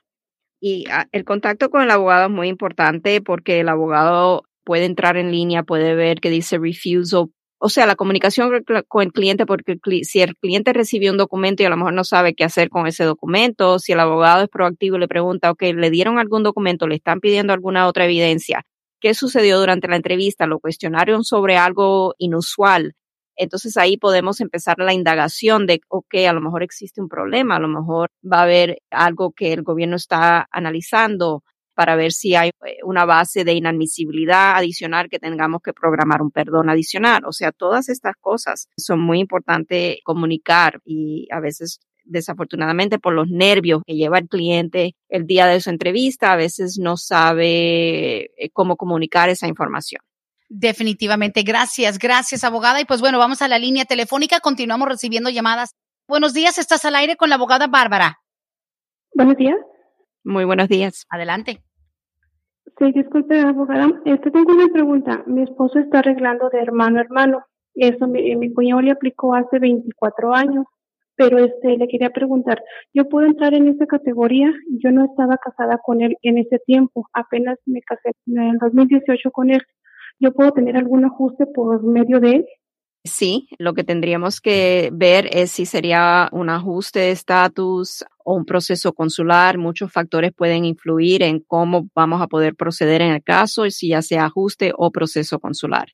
[0.60, 5.16] Y ah, el contacto con el abogado es muy importante porque el abogado puede entrar
[5.18, 7.30] en línea, puede ver que dice refusal
[7.66, 11.66] o sea, la comunicación con el cliente, porque si el cliente recibió un documento y
[11.66, 14.98] a lo mejor no sabe qué hacer con ese documento, si el abogado es proactivo
[14.98, 18.68] y le pregunta, ok, le dieron algún documento, le están pidiendo alguna otra evidencia,
[19.02, 20.46] ¿qué sucedió durante la entrevista?
[20.46, 22.94] ¿Lo cuestionaron sobre algo inusual?
[23.36, 27.60] Entonces ahí podemos empezar la indagación de, ok, a lo mejor existe un problema, a
[27.60, 31.42] lo mejor va a haber algo que el gobierno está analizando,
[31.76, 36.32] para ver si hay eh, una base de inadmisibilidad adicional que tengamos que programar un
[36.32, 37.24] perdón adicional.
[37.26, 43.28] O sea, todas estas cosas son muy importantes comunicar y a veces desafortunadamente por los
[43.30, 48.50] nervios que lleva el cliente el día de su entrevista, a veces no sabe eh,
[48.54, 50.02] cómo comunicar esa información.
[50.48, 51.42] Definitivamente.
[51.44, 52.80] Gracias, gracias, abogada.
[52.80, 54.40] Y pues bueno, vamos a la línea telefónica.
[54.40, 55.72] Continuamos recibiendo llamadas.
[56.08, 58.20] Buenos días, estás al aire con la abogada Bárbara.
[59.16, 59.58] Buenos días.
[60.26, 61.06] Muy buenos días.
[61.12, 61.62] Adelante.
[62.80, 63.92] Sí, disculpe, abogada.
[64.06, 65.24] Este, tengo una pregunta.
[65.28, 67.46] Mi esposo está arreglando de hermano a hermano.
[67.76, 70.66] Eso mi, mi cuñado le aplicó hace 24 años.
[71.16, 72.62] Pero este, le quería preguntar,
[72.92, 74.52] ¿yo puedo entrar en esa categoría?
[74.84, 77.08] Yo no estaba casada con él en ese tiempo.
[77.14, 79.62] Apenas me casé en el 2018 con él.
[80.20, 82.46] ¿Yo puedo tener algún ajuste por medio de él?
[83.06, 88.46] Sí, lo que tendríamos que ver es si sería un ajuste de estatus o un
[88.46, 89.60] proceso consular.
[89.60, 94.02] Muchos factores pueden influir en cómo vamos a poder proceder en el caso, si ya
[94.02, 95.90] sea ajuste o proceso consular.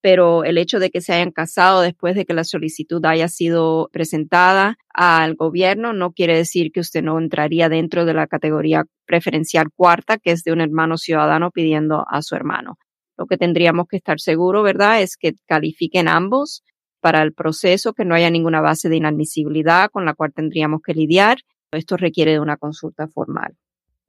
[0.00, 3.90] Pero el hecho de que se hayan casado después de que la solicitud haya sido
[3.92, 9.66] presentada al gobierno no quiere decir que usted no entraría dentro de la categoría preferencial
[9.76, 12.78] cuarta, que es de un hermano ciudadano pidiendo a su hermano.
[13.16, 16.64] Lo que tendríamos que estar seguro, ¿verdad?, es que califiquen ambos
[17.00, 20.94] para el proceso, que no haya ninguna base de inadmisibilidad con la cual tendríamos que
[20.94, 21.38] lidiar.
[21.70, 23.54] Esto requiere de una consulta formal.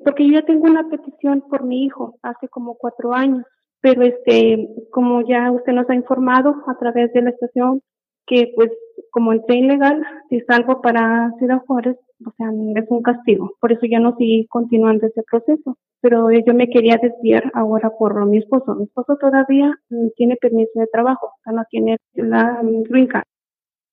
[0.03, 3.43] Porque yo tengo una petición por mi hijo hace como cuatro años,
[3.81, 7.81] pero este, como ya usted nos ha informado a través de la estación,
[8.25, 8.71] que pues
[9.11, 13.51] como entré ilegal, si salgo para Ciudad Juárez, o sea, es un castigo.
[13.59, 15.77] Por eso ya no sigo continuando ese proceso.
[16.01, 18.75] Pero yo me quería desviar ahora por mi esposo.
[18.75, 23.09] Mi esposo todavía mm, tiene permiso de trabajo, o sea, no tiene la mm, green.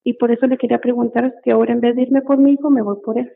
[0.04, 2.70] Y por eso le quería preguntar si ahora en vez de irme por mi hijo,
[2.70, 3.32] me voy por él.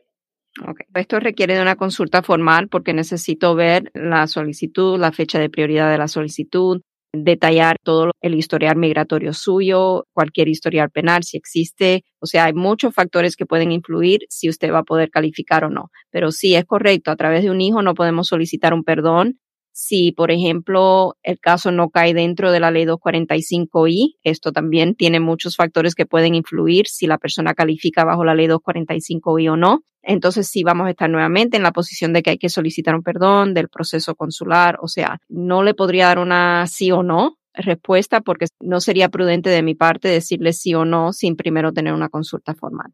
[0.61, 0.85] Okay.
[0.95, 5.91] Esto requiere de una consulta formal porque necesito ver la solicitud, la fecha de prioridad
[5.91, 6.81] de la solicitud,
[7.13, 12.03] detallar todo el historial migratorio suyo, cualquier historial penal, si existe.
[12.19, 15.69] O sea, hay muchos factores que pueden influir si usted va a poder calificar o
[15.69, 15.89] no.
[16.11, 19.39] Pero sí es correcto, a través de un hijo no podemos solicitar un perdón
[19.79, 25.19] si, por ejemplo, el caso no cae dentro de la ley 245i, esto también tiene
[25.19, 29.83] muchos factores que pueden influir si la persona califica bajo la ley 245i o no.
[30.01, 33.03] Entonces sí vamos a estar nuevamente en la posición de que hay que solicitar un
[33.03, 34.79] perdón del proceso consular.
[34.81, 39.51] O sea, no le podría dar una sí o no respuesta porque no sería prudente
[39.51, 42.93] de mi parte decirle sí o no sin primero tener una consulta formal.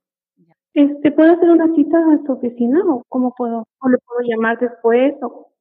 [0.74, 3.64] Este, ¿Puedo hacer una cita a su oficina o cómo puedo?
[3.80, 5.14] ¿O le puedo llamar después?
[5.22, 5.53] O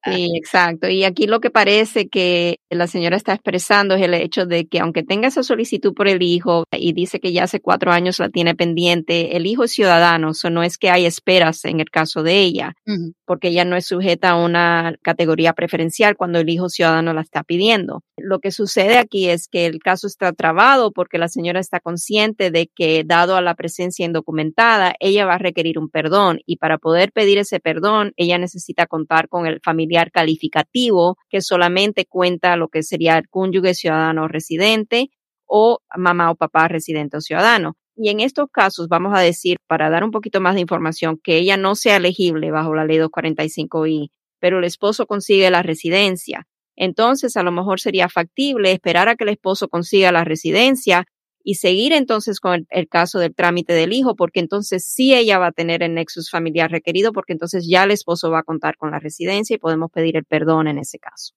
[0.05, 0.89] Sí, exacto.
[0.89, 4.79] Y aquí lo que parece que la señora está expresando es el hecho de que
[4.79, 8.29] aunque tenga esa solicitud por el hijo y dice que ya hace cuatro años la
[8.29, 12.23] tiene pendiente, el hijo es ciudadano, eso no es que hay esperas en el caso
[12.23, 12.75] de ella,
[13.27, 17.43] porque ella no es sujeta a una categoría preferencial cuando el hijo ciudadano la está
[17.43, 18.03] pidiendo.
[18.17, 22.51] Lo que sucede aquí es que el caso está trabado porque la señora está consciente
[22.51, 26.79] de que dado a la presencia indocumentada, ella va a requerir un perdón y para
[26.79, 32.69] poder pedir ese perdón, ella necesita contar con el familiar calificativo que solamente cuenta lo
[32.69, 35.11] que sería el cónyuge ciudadano residente
[35.47, 37.77] o mamá o papá residente o ciudadano.
[37.97, 41.37] Y en estos casos vamos a decir, para dar un poquito más de información, que
[41.37, 46.47] ella no sea elegible bajo la ley 245I, pero el esposo consigue la residencia.
[46.77, 51.07] Entonces, a lo mejor sería factible esperar a que el esposo consiga la residencia
[51.49, 55.47] y seguir entonces con el, caso del trámite del hijo, porque entonces sí ella va
[55.47, 58.91] a tener el nexus familiar requerido, porque entonces ya el esposo va a contar con
[58.91, 61.33] la residencia y podemos pedir el perdón en ese caso.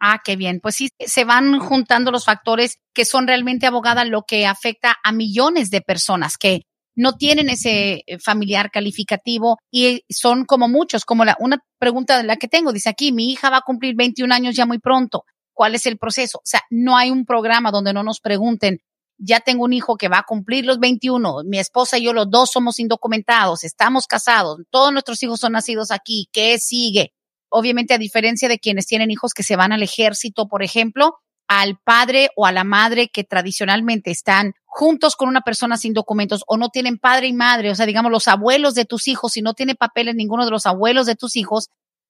[0.00, 0.58] Ah, qué bien.
[0.60, 5.12] Pues sí, se van juntando los factores que son realmente abogada, lo que afecta a
[5.12, 6.62] millones de personas que
[6.96, 12.24] no tienen ese eh, familiar calificativo y son como muchos, como la, una pregunta de
[12.24, 15.22] la que tengo, dice aquí, mi hija va a cumplir 21 años ya muy pronto.
[15.52, 16.38] ¿Cuál es el proceso?
[16.38, 18.80] O sea, no hay un programa donde no nos pregunten
[19.24, 22.28] ya tengo un hijo que va a cumplir los 21, mi esposa y yo los
[22.28, 27.12] dos somos indocumentados, estamos casados, todos nuestros hijos son nacidos aquí, ¿qué sigue?
[27.48, 31.78] Obviamente, a diferencia de quienes tienen hijos que se van al ejército, por ejemplo, al
[31.78, 36.56] padre o a la madre que tradicionalmente están juntos con una persona sin documentos o
[36.56, 39.54] no tienen padre y madre, o sea, digamos los abuelos de tus hijos, si no
[39.54, 41.68] tiene papeles ninguno de los abuelos de tus hijos,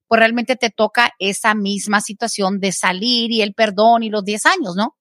[0.09, 4.47] pues realmente te toca esa misma situación de salir y el perdón y los 10
[4.47, 4.97] años, ¿no?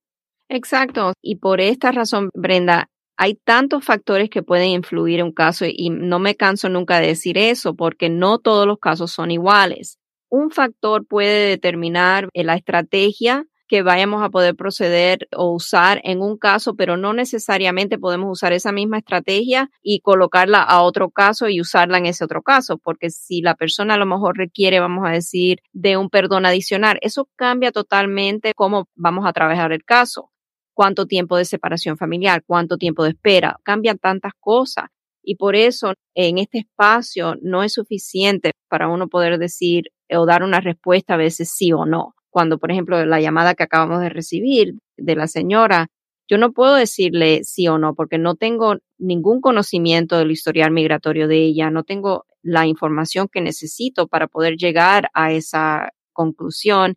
[0.53, 1.13] Exacto.
[1.21, 5.89] Y por esta razón, Brenda, hay tantos factores que pueden influir en un caso y
[5.89, 9.97] no me canso nunca de decir eso porque no todos los casos son iguales.
[10.29, 16.37] Un factor puede determinar la estrategia que vayamos a poder proceder o usar en un
[16.37, 21.61] caso, pero no necesariamente podemos usar esa misma estrategia y colocarla a otro caso y
[21.61, 25.11] usarla en ese otro caso, porque si la persona a lo mejor requiere, vamos a
[25.13, 30.30] decir, de un perdón adicional, eso cambia totalmente cómo vamos a trabajar el caso
[30.73, 34.85] cuánto tiempo de separación familiar, cuánto tiempo de espera, cambian tantas cosas.
[35.23, 40.43] Y por eso en este espacio no es suficiente para uno poder decir o dar
[40.43, 42.15] una respuesta a veces sí o no.
[42.29, 45.87] Cuando, por ejemplo, la llamada que acabamos de recibir de la señora,
[46.27, 51.27] yo no puedo decirle sí o no porque no tengo ningún conocimiento del historial migratorio
[51.27, 56.95] de ella, no tengo la información que necesito para poder llegar a esa conclusión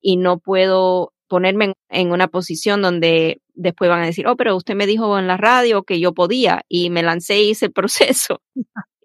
[0.00, 4.76] y no puedo ponerme en, una posición donde después van a decir, oh, pero usted
[4.76, 8.40] me dijo en la radio que yo podía y me lancé y hice el proceso.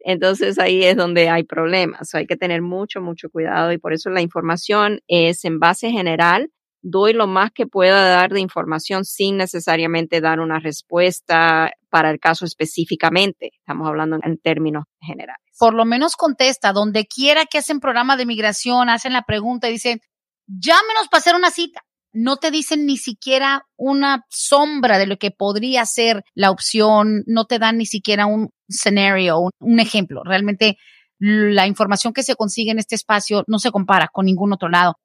[0.05, 2.13] Entonces ahí es donde hay problemas.
[2.13, 6.51] hay que tener mucho, mucho cuidado y por eso la información es en base general.
[6.83, 12.19] Doy lo más que pueda dar de información sin necesariamente dar una respuesta para el
[12.19, 13.53] caso específicamente.
[13.57, 15.43] Estamos hablando en términos generales.
[15.57, 19.71] Por lo menos contesta, donde quiera que hacen programa de migración, hacen la pregunta y
[19.71, 19.99] dicen,
[20.45, 21.81] llámenos para hacer una cita
[22.11, 27.45] no te dicen ni siquiera una sombra de lo que podría ser la opción, no
[27.45, 30.23] te dan ni siquiera un escenario, un, ejemplo.
[30.23, 30.77] Realmente
[31.19, 34.95] la información que se consigue en este espacio no se compara con ningún otro lado.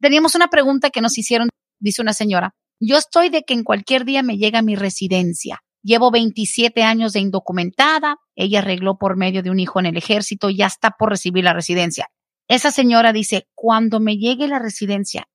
[0.00, 2.54] Teníamos una pregunta que nos hicieron, dice una señora.
[2.80, 5.60] Yo estoy de que en cualquier día me llega mi residencia.
[5.82, 8.16] Llevo 27 años de indocumentada.
[8.34, 11.44] Ella arregló por medio de un hijo en el ejército y ya está por recibir
[11.44, 12.06] la residencia.
[12.48, 15.26] Esa señora dice, cuando me llegue la residencia,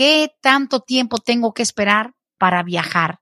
[0.00, 3.18] ¿Qué tanto tiempo tengo que esperar para viajar?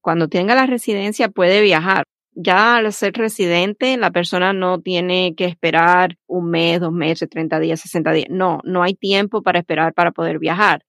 [0.00, 2.04] Cuando tenga la residencia puede viajar.
[2.36, 7.58] Ya al ser residente, la persona no tiene que esperar un mes, dos meses, 30
[7.58, 8.28] días, 60 días.
[8.30, 10.84] No, no hay tiempo para esperar para poder viajar.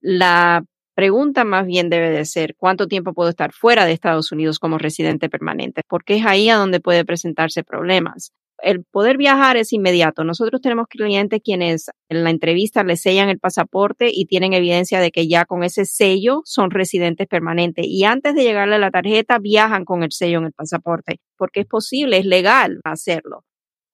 [0.00, 0.64] La
[0.96, 4.78] pregunta más bien debe de ser cuánto tiempo puedo estar fuera de Estados Unidos como
[4.78, 8.32] residente permanente, porque es ahí a donde puede presentarse problemas
[8.62, 10.24] el poder viajar es inmediato.
[10.24, 15.10] Nosotros tenemos clientes quienes en la entrevista les sellan el pasaporte y tienen evidencia de
[15.10, 17.86] que ya con ese sello son residentes permanentes.
[17.88, 21.66] Y antes de llegarle la tarjeta, viajan con el sello en el pasaporte, porque es
[21.66, 23.44] posible, es legal hacerlo.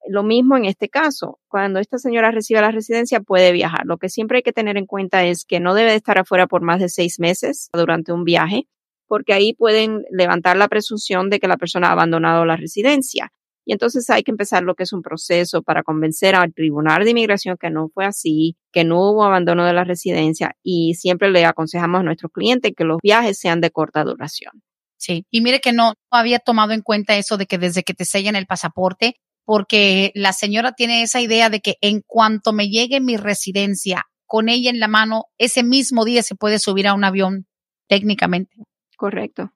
[0.09, 3.87] Lo mismo en este caso, cuando esta señora reciba la residencia puede viajar.
[3.87, 6.63] Lo que siempre hay que tener en cuenta es que no debe estar afuera por
[6.63, 8.69] más de seis meses durante un viaje,
[9.09, 13.33] porque ahí pueden levantar la presunción de que la persona ha abandonado la residencia.
[13.67, 17.11] Y entonces hay que empezar lo que es un proceso para convencer al Tribunal de
[17.11, 21.45] Inmigración que no fue así, que no hubo abandono de la residencia y siempre le
[21.45, 24.63] aconsejamos a nuestros clientes que los viajes sean de corta duración.
[24.97, 28.05] Sí, y mire que no había tomado en cuenta eso de que desde que te
[28.05, 33.01] sellan el pasaporte, porque la señora tiene esa idea de que en cuanto me llegue
[33.01, 37.05] mi residencia con ella en la mano, ese mismo día se puede subir a un
[37.05, 37.47] avión
[37.89, 38.55] técnicamente.
[38.97, 39.53] Correcto.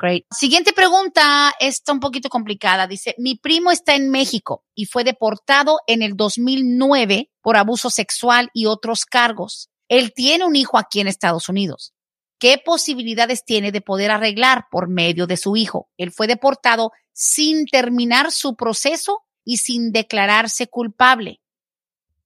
[0.00, 0.24] Great.
[0.30, 2.86] Siguiente pregunta, está un poquito complicada.
[2.86, 8.48] Dice, mi primo está en México y fue deportado en el 2009 por abuso sexual
[8.54, 9.70] y otros cargos.
[9.88, 11.94] Él tiene un hijo aquí en Estados Unidos.
[12.38, 15.88] ¿Qué posibilidades tiene de poder arreglar por medio de su hijo?
[15.96, 21.40] Él fue deportado sin terminar su proceso y sin declararse culpable.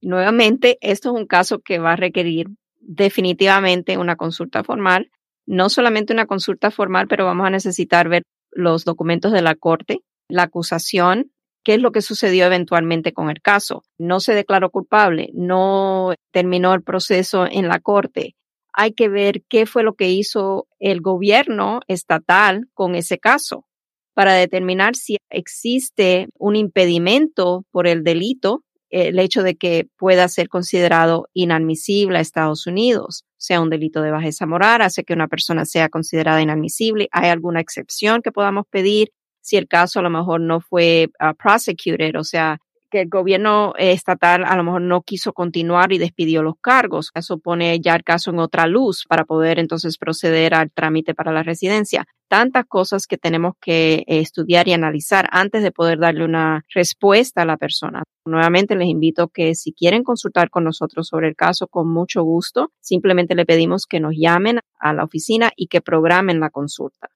[0.02, 2.48] Nuevamente, esto es un caso que va a requerir
[2.80, 5.10] definitivamente una consulta formal
[5.46, 10.00] no solamente una consulta formal, pero vamos a necesitar ver los documentos de la corte,
[10.28, 11.32] la acusación,
[11.64, 13.82] qué es lo que sucedió eventualmente con el caso.
[13.98, 18.34] No se declaró culpable, no terminó el proceso en la corte.
[18.72, 23.66] Hay que ver qué fue lo que hizo el gobierno estatal con ese caso
[24.14, 28.62] para determinar si existe un impedimento por el delito
[28.92, 34.10] el hecho de que pueda ser considerado inadmisible a Estados Unidos, sea un delito de
[34.10, 37.08] bajeza moral, hace que una persona sea considerada inadmisible.
[37.10, 41.34] ¿Hay alguna excepción que podamos pedir si el caso a lo mejor no fue uh,
[41.34, 42.60] prosecuted, o sea,
[42.92, 47.10] que el gobierno estatal a lo mejor no quiso continuar y despidió los cargos.
[47.14, 51.32] Eso pone ya el caso en otra luz para poder entonces proceder al trámite para
[51.32, 52.04] la residencia.
[52.28, 57.42] Tantas cosas que tenemos que eh, estudiar y analizar antes de poder darle una respuesta
[57.42, 58.02] a la persona.
[58.26, 62.72] Nuevamente les invito que si quieren consultar con nosotros sobre el caso, con mucho gusto,
[62.80, 67.08] simplemente le pedimos que nos llamen a la oficina y que programen la consulta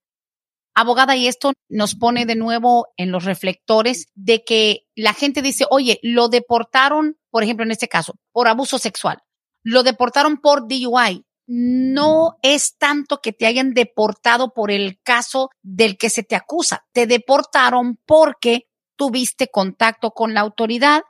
[0.76, 5.64] abogada, y esto nos pone de nuevo en los reflectores de que la gente dice,
[5.70, 9.18] oye, lo deportaron, por ejemplo, en este caso, por abuso sexual,
[9.64, 11.24] lo deportaron por DUI.
[11.48, 16.84] No es tanto que te hayan deportado por el caso del que se te acusa.
[16.92, 18.66] Te deportaron porque
[18.96, 21.02] tuviste contacto con la autoridad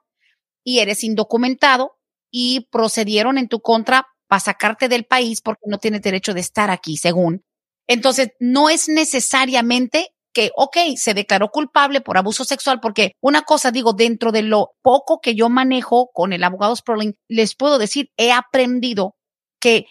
[0.63, 1.99] y eres indocumentado
[2.31, 6.71] y procedieron en tu contra para sacarte del país porque no tienes derecho de estar
[6.71, 7.46] aquí, según
[7.87, 13.71] entonces, no es necesariamente que, ok, se declaró culpable por abuso sexual, porque una cosa
[13.71, 18.11] digo, dentro de lo poco que yo manejo con el abogado Sperling, les puedo decir,
[18.19, 19.17] he aprendido
[19.61, 19.87] que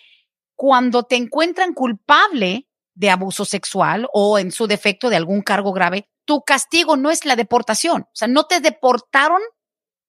[0.55, 6.07] cuando te encuentran culpable de abuso sexual o en su defecto de algún cargo grave,
[6.25, 8.03] tu castigo no es la deportación.
[8.03, 9.41] O sea, no te deportaron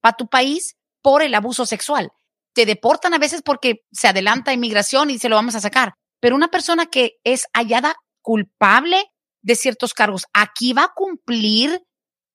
[0.02, 2.10] a tu país por el abuso sexual.
[2.54, 5.94] Te deportan a veces porque se adelanta inmigración y se lo vamos a sacar.
[6.26, 9.00] Pero una persona que es hallada culpable
[9.42, 11.84] de ciertos cargos, aquí va a cumplir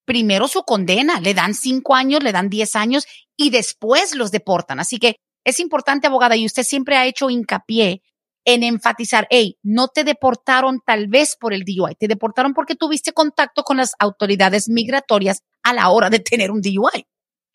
[0.06, 4.80] primero su condena, le dan cinco años, le dan diez años y después los deportan.
[4.80, 8.02] Así que es importante, abogada, y usted siempre ha hecho hincapié
[8.46, 13.12] en enfatizar, hey, no te deportaron tal vez por el DUI, te deportaron porque tuviste
[13.12, 17.08] contacto con las autoridades migratorias a la hora de tener un DUI.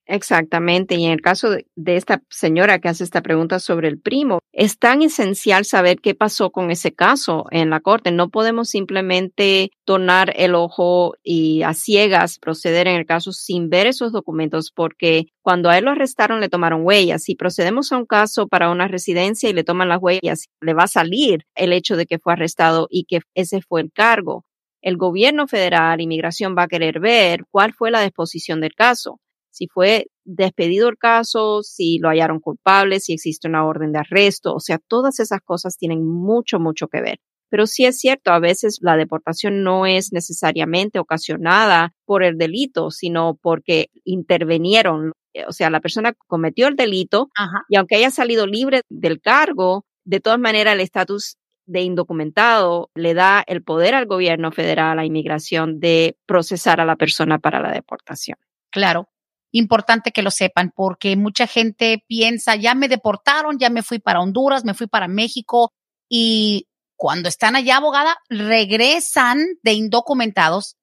[0.08, 0.94] Exactamente.
[0.94, 4.78] Y en el caso de, esta señora que hace esta pregunta sobre el primo, es
[4.78, 8.12] tan esencial saber qué pasó con ese caso en la corte.
[8.12, 13.88] No podemos simplemente tornar el ojo y a ciegas proceder en el caso sin ver
[13.88, 17.24] esos documentos, porque cuando a él lo arrestaron le tomaron huellas.
[17.24, 20.84] Si procedemos a un caso para una residencia y le toman las huellas, le va
[20.84, 24.44] a salir el hecho de que fue arrestado y que ese fue el cargo.
[24.82, 29.18] El gobierno federal, inmigración, va a querer ver cuál fue la disposición del caso
[29.56, 34.52] si fue despedido el caso, si lo hallaron culpable, si existe una orden de arresto,
[34.54, 37.18] o sea, todas esas cosas tienen mucho, mucho que ver.
[37.48, 42.90] Pero sí es cierto, a veces la deportación no es necesariamente ocasionada por el delito,
[42.90, 45.12] sino porque intervinieron.
[45.48, 47.30] O sea, la persona cometió el delito
[47.70, 51.36] y aunque haya salido libre del cargo, de todas maneras el estatus
[51.66, 56.96] de indocumentado le da el poder al gobierno federal, a inmigración, de procesar a la
[56.96, 58.36] persona para la deportación.
[58.70, 59.08] Claro
[59.58, 64.20] importante que lo sepan porque mucha gente piensa, ya me deportaron, ya me fui para
[64.20, 65.72] Honduras, me fui para México
[66.08, 70.76] y cuando están allá, abogada, regresan de indocumentados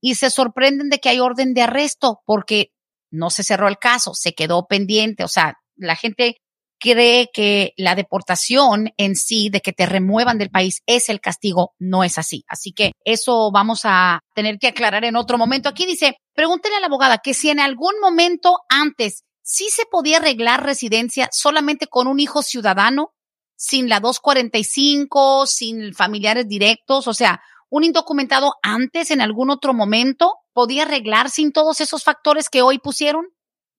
[0.00, 2.70] y se sorprenden de que hay orden de arresto porque
[3.10, 5.24] no se cerró el caso, se quedó pendiente.
[5.24, 6.36] O sea, la gente
[6.78, 11.74] cree que la deportación en sí, de que te remuevan del país, es el castigo.
[11.78, 12.44] No es así.
[12.48, 15.68] Así que eso vamos a tener que aclarar en otro momento.
[15.68, 20.18] Aquí dice, pregúntele a la abogada que si en algún momento antes sí se podía
[20.18, 23.12] arreglar residencia solamente con un hijo ciudadano,
[23.56, 30.34] sin la 245, sin familiares directos, o sea, un indocumentado antes en algún otro momento
[30.52, 33.26] podía arreglar sin todos esos factores que hoy pusieron?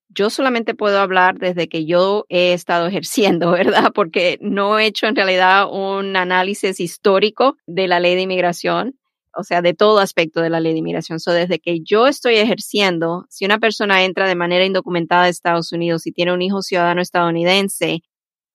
[0.09, 3.91] Yo solamente puedo hablar desde que yo he estado ejerciendo, ¿verdad?
[3.93, 8.99] Porque no he hecho en realidad un análisis histórico de la ley de inmigración,
[9.35, 11.19] o sea, de todo aspecto de la ley de inmigración.
[11.19, 15.71] So, desde que yo estoy ejerciendo, si una persona entra de manera indocumentada a Estados
[15.71, 18.01] Unidos y tiene un hijo ciudadano estadounidense,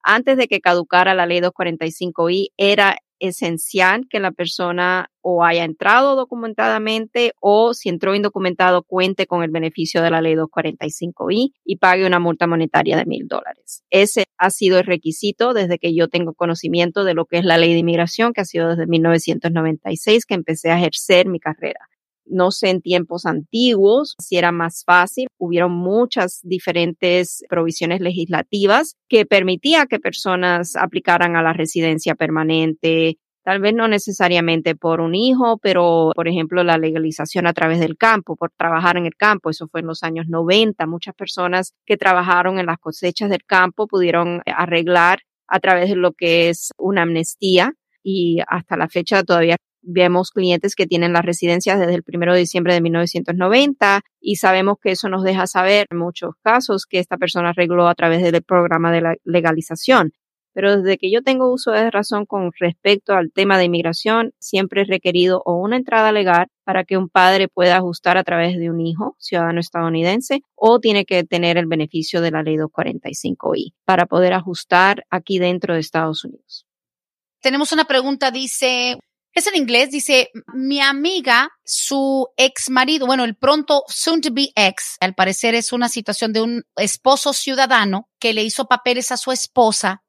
[0.03, 6.17] antes de que caducara la ley 245i, era esencial que la persona o haya entrado
[6.17, 12.07] documentadamente o si entró indocumentado cuente con el beneficio de la ley 245i y pague
[12.07, 13.83] una multa monetaria de mil dólares.
[13.91, 17.59] Ese ha sido el requisito desde que yo tengo conocimiento de lo que es la
[17.59, 21.89] ley de inmigración, que ha sido desde 1996 que empecé a ejercer mi carrera.
[22.27, 25.27] No sé en tiempos antiguos si era más fácil.
[25.39, 33.61] Hubieron muchas diferentes provisiones legislativas que permitía que personas aplicaran a la residencia permanente, tal
[33.61, 38.37] vez no necesariamente por un hijo, pero por ejemplo la legalización a través del campo,
[38.37, 42.59] por trabajar en el campo, eso fue en los años 90, muchas personas que trabajaron
[42.59, 47.73] en las cosechas del campo pudieron arreglar a través de lo que es una amnistía
[48.03, 49.57] y hasta la fecha todavía
[49.87, 54.77] Vemos clientes que tienen las residencias desde el 1 de diciembre de 1990 y sabemos
[54.83, 58.43] que eso nos deja saber en muchos casos que esta persona arregló a través del
[58.43, 60.13] programa de la legalización.
[60.55, 64.83] Pero desde que yo tengo uso de razón con respecto al tema de inmigración, siempre
[64.83, 68.71] he requerido o una entrada legal para que un padre pueda ajustar a través de
[68.71, 74.07] un hijo ciudadano estadounidense o tiene que tener el beneficio de la ley 245i para
[74.07, 76.67] poder ajustar aquí dentro de Estados Unidos.
[77.43, 78.99] Tenemos una pregunta, dice,
[79.35, 84.51] es en inglés, dice, mi amiga, su ex marido, bueno, el pronto soon to be
[84.55, 89.17] ex, al parecer es una situación de un esposo ciudadano que le hizo papeles a
[89.17, 90.05] su esposa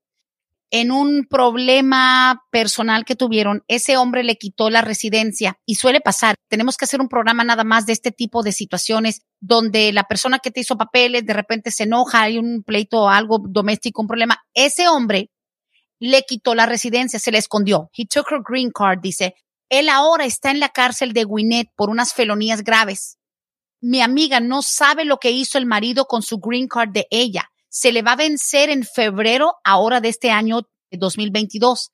[0.71, 6.35] en un problema personal que tuvieron, ese hombre le quitó la residencia y suele pasar.
[6.49, 10.39] Tenemos que hacer un programa nada más de este tipo de situaciones donde la persona
[10.39, 14.43] que te hizo papeles de repente se enoja, hay un pleito, algo doméstico, un problema.
[14.53, 15.29] Ese hombre
[15.99, 17.89] le quitó la residencia, se le escondió.
[17.95, 19.35] He took her green card, dice.
[19.69, 23.17] Él ahora está en la cárcel de Gwinnett por unas felonías graves.
[23.81, 27.51] Mi amiga no sabe lo que hizo el marido con su green card de ella.
[27.69, 31.91] Se le va a vencer en febrero ahora de este año 2022.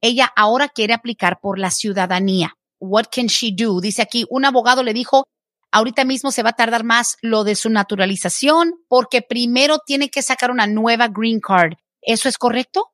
[0.00, 2.54] Ella ahora quiere aplicar por la ciudadanía.
[2.78, 3.80] What can she do?
[3.80, 5.26] Dice aquí, un abogado le dijo,
[5.70, 10.22] ahorita mismo se va a tardar más lo de su naturalización porque primero tiene que
[10.22, 11.74] sacar una nueva green card.
[12.00, 12.86] ¿Eso es correcto?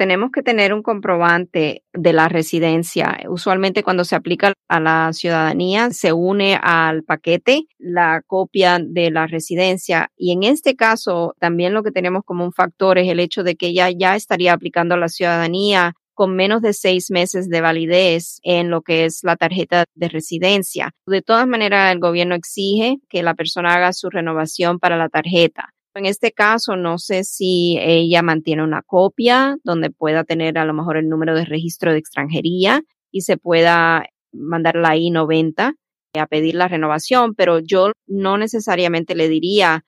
[0.00, 3.18] Tenemos que tener un comprobante de la residencia.
[3.28, 9.26] Usualmente cuando se aplica a la ciudadanía se une al paquete la copia de la
[9.26, 13.42] residencia y en este caso también lo que tenemos como un factor es el hecho
[13.42, 17.60] de que ella ya estaría aplicando a la ciudadanía con menos de seis meses de
[17.60, 20.92] validez en lo que es la tarjeta de residencia.
[21.06, 25.74] De todas maneras, el gobierno exige que la persona haga su renovación para la tarjeta.
[25.94, 30.72] En este caso, no sé si ella mantiene una copia donde pueda tener a lo
[30.72, 35.74] mejor el número de registro de extranjería y se pueda mandar la I-90
[36.14, 39.84] a pedir la renovación, pero yo no necesariamente le diría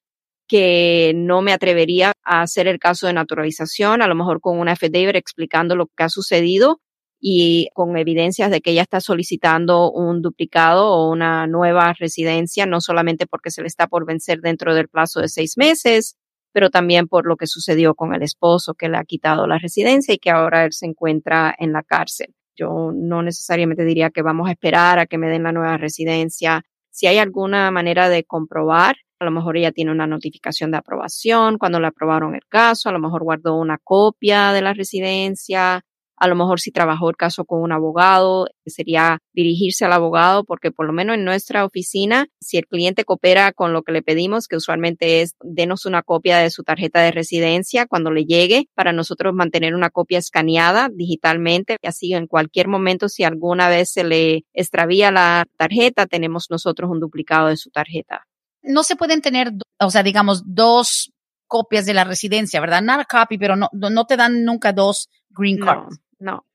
[0.49, 4.73] que no me atrevería a hacer el caso de naturalización, a lo mejor con una
[4.73, 6.81] affidavit explicando lo que ha sucedido
[7.25, 12.81] y con evidencias de que ella está solicitando un duplicado o una nueva residencia, no
[12.81, 16.17] solamente porque se le está por vencer dentro del plazo de seis meses,
[16.53, 20.13] pero también por lo que sucedió con el esposo que le ha quitado la residencia
[20.13, 22.35] y que ahora él se encuentra en la cárcel.
[22.57, 26.65] Yo no necesariamente diría que vamos a esperar a que me den la nueva residencia.
[26.91, 31.57] Si hay alguna manera de comprobar, a lo mejor ella tiene una notificación de aprobación
[31.57, 35.85] cuando le aprobaron el caso, a lo mejor guardó una copia de la residencia,
[36.23, 40.71] a lo mejor si trabajó el caso con un abogado, sería dirigirse al abogado, porque
[40.71, 44.47] por lo menos en nuestra oficina, si el cliente coopera con lo que le pedimos,
[44.47, 48.93] que usualmente es denos una copia de su tarjeta de residencia cuando le llegue, para
[48.93, 54.05] nosotros mantener una copia escaneada digitalmente, y así en cualquier momento, si alguna vez se
[54.05, 58.29] le extravía la tarjeta, tenemos nosotros un duplicado de su tarjeta.
[58.63, 59.51] No se pueden tener,
[59.81, 61.13] o sea, digamos, dos
[61.49, 62.81] copias de la residencia, ¿verdad?
[62.81, 65.89] Not copy, pero no, no te dan nunca dos green cards.
[65.91, 66.47] No, no.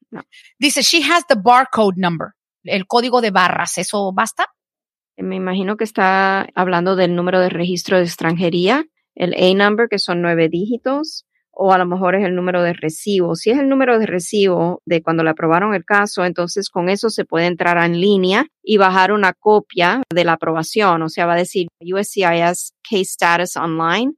[0.60, 2.30] Dice, she has the barcode number,
[2.64, 3.78] el código de barras.
[3.78, 4.48] ¿Eso basta?
[5.18, 10.22] Me imagino que está hablando del número de registro de extranjería, el A-number, que son
[10.22, 13.36] nueve dígitos, o a lo mejor es el número de recibo.
[13.36, 17.10] Si es el número de recibo de cuando le aprobaron el caso, entonces con eso
[17.10, 21.02] se puede entrar en línea y bajar una copia de la aprobación.
[21.02, 24.14] O sea, va a decir USCIS Case Status Online.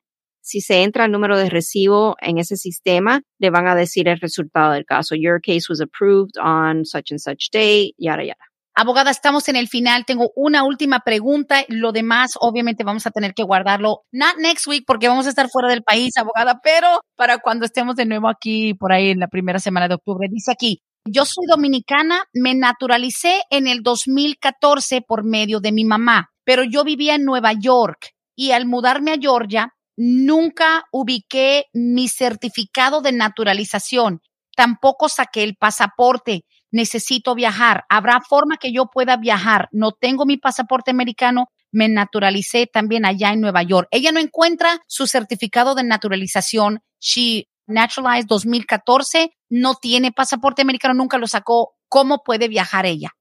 [0.50, 4.20] Si se entra el número de recibo en ese sistema, le van a decir el
[4.20, 5.14] resultado del caso.
[5.14, 8.44] Your case was approved on such and such day, yada, yada.
[8.74, 10.06] Abogada, estamos en el final.
[10.06, 11.66] Tengo una última pregunta.
[11.68, 14.06] Lo demás, obviamente, vamos a tener que guardarlo.
[14.12, 17.96] Not next week, porque vamos a estar fuera del país, abogada, pero para cuando estemos
[17.96, 20.28] de nuevo aquí, por ahí en la primera semana de octubre.
[20.32, 26.32] Dice aquí, yo soy dominicana, me naturalicé en el 2014 por medio de mi mamá,
[26.44, 33.02] pero yo vivía en Nueva York y al mudarme a Georgia, nunca ubiqué mi certificado
[33.02, 34.22] de naturalización.
[34.56, 37.86] Tampoco saqué el pasaporte necesito viajar.
[37.90, 39.70] ¿Habrá forma que yo pueda viajar?
[39.72, 43.88] No tengo mi pasaporte americano, me naturalicé también allá en Nueva York.
[43.92, 46.82] Ella no encuentra su certificado de naturalización.
[47.00, 51.76] She naturalized 2014, no tiene pasaporte americano, nunca lo sacó.
[51.88, 53.16] ¿Cómo puede viajar ella?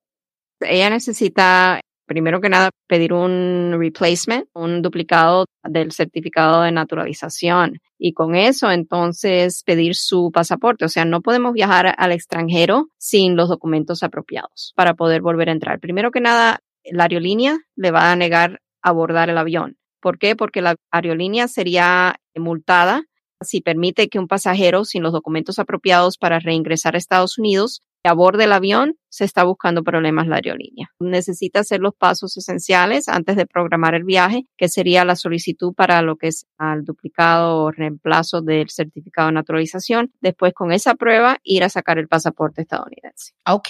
[0.60, 7.78] Ella necesita primero que nada, pedir un replacement, un duplicado del certificado de naturalización.
[7.98, 10.84] Y con eso, entonces, pedir su pasaporte.
[10.84, 15.52] O sea, no podemos viajar al extranjero sin los documentos apropiados para poder volver a
[15.52, 15.78] entrar.
[15.78, 19.76] Primero que nada, la aerolínea le va a negar abordar el avión.
[20.00, 20.34] ¿Por qué?
[20.34, 23.04] Porque la aerolínea sería multada
[23.40, 28.14] si permite que un pasajero sin los documentos apropiados para reingresar a Estados Unidos a
[28.14, 30.90] bordo del avión se está buscando problemas la aerolínea.
[31.00, 36.02] Necesita hacer los pasos esenciales antes de programar el viaje, que sería la solicitud para
[36.02, 40.12] lo que es al duplicado o reemplazo del certificado de naturalización.
[40.20, 43.32] Después, con esa prueba, ir a sacar el pasaporte estadounidense.
[43.46, 43.68] Ok,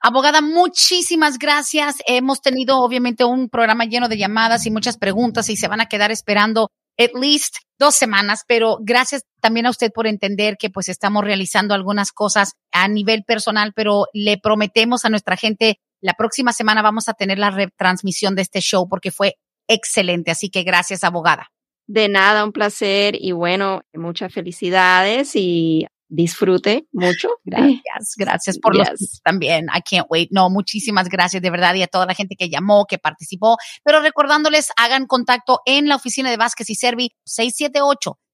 [0.00, 1.96] Abogada, muchísimas gracias.
[2.06, 5.86] Hemos tenido obviamente un programa lleno de llamadas y muchas preguntas y se van a
[5.86, 6.68] quedar esperando
[6.98, 11.74] at least dos semanas, pero gracias también a usted por entender que pues estamos realizando
[11.74, 17.08] algunas cosas a nivel personal, pero le prometemos a nuestra gente la próxima semana vamos
[17.08, 19.36] a tener la retransmisión de este show porque fue
[19.68, 20.30] excelente.
[20.30, 21.48] Así que gracias, abogada.
[21.86, 27.28] De nada, un placer y bueno, muchas felicidades y disfrute mucho.
[27.44, 29.66] Gracias, gracias por los también.
[29.66, 30.30] I can't wait.
[30.30, 33.56] No, muchísimas gracias de verdad y a toda la gente que llamó, que participó.
[33.84, 37.12] Pero recordándoles, hagan contacto en la oficina de Vázquez y Servi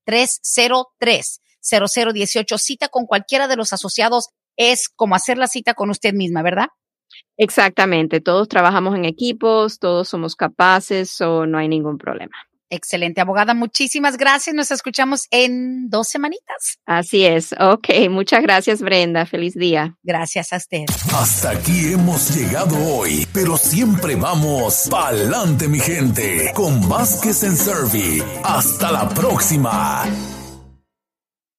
[0.07, 2.59] 678-303-0018.
[2.59, 6.69] Cita con cualquiera de los asociados es como hacer la cita con usted misma, ¿verdad?
[7.37, 8.21] Exactamente.
[8.21, 12.37] Todos trabajamos en equipos, todos somos capaces o no hay ningún problema.
[12.73, 13.53] Excelente, abogada.
[13.53, 14.57] Muchísimas gracias.
[14.57, 16.79] Nos escuchamos en dos semanitas.
[16.87, 17.55] Así es.
[17.61, 19.27] Ok, muchas gracias, Brenda.
[19.27, 19.95] Feliz día.
[20.03, 20.87] Gracias a usted.
[21.15, 28.23] Hasta aquí hemos llegado hoy, pero siempre vamos pa'lante, mi gente, con Vázquez en Servi.
[28.43, 30.05] Hasta la próxima.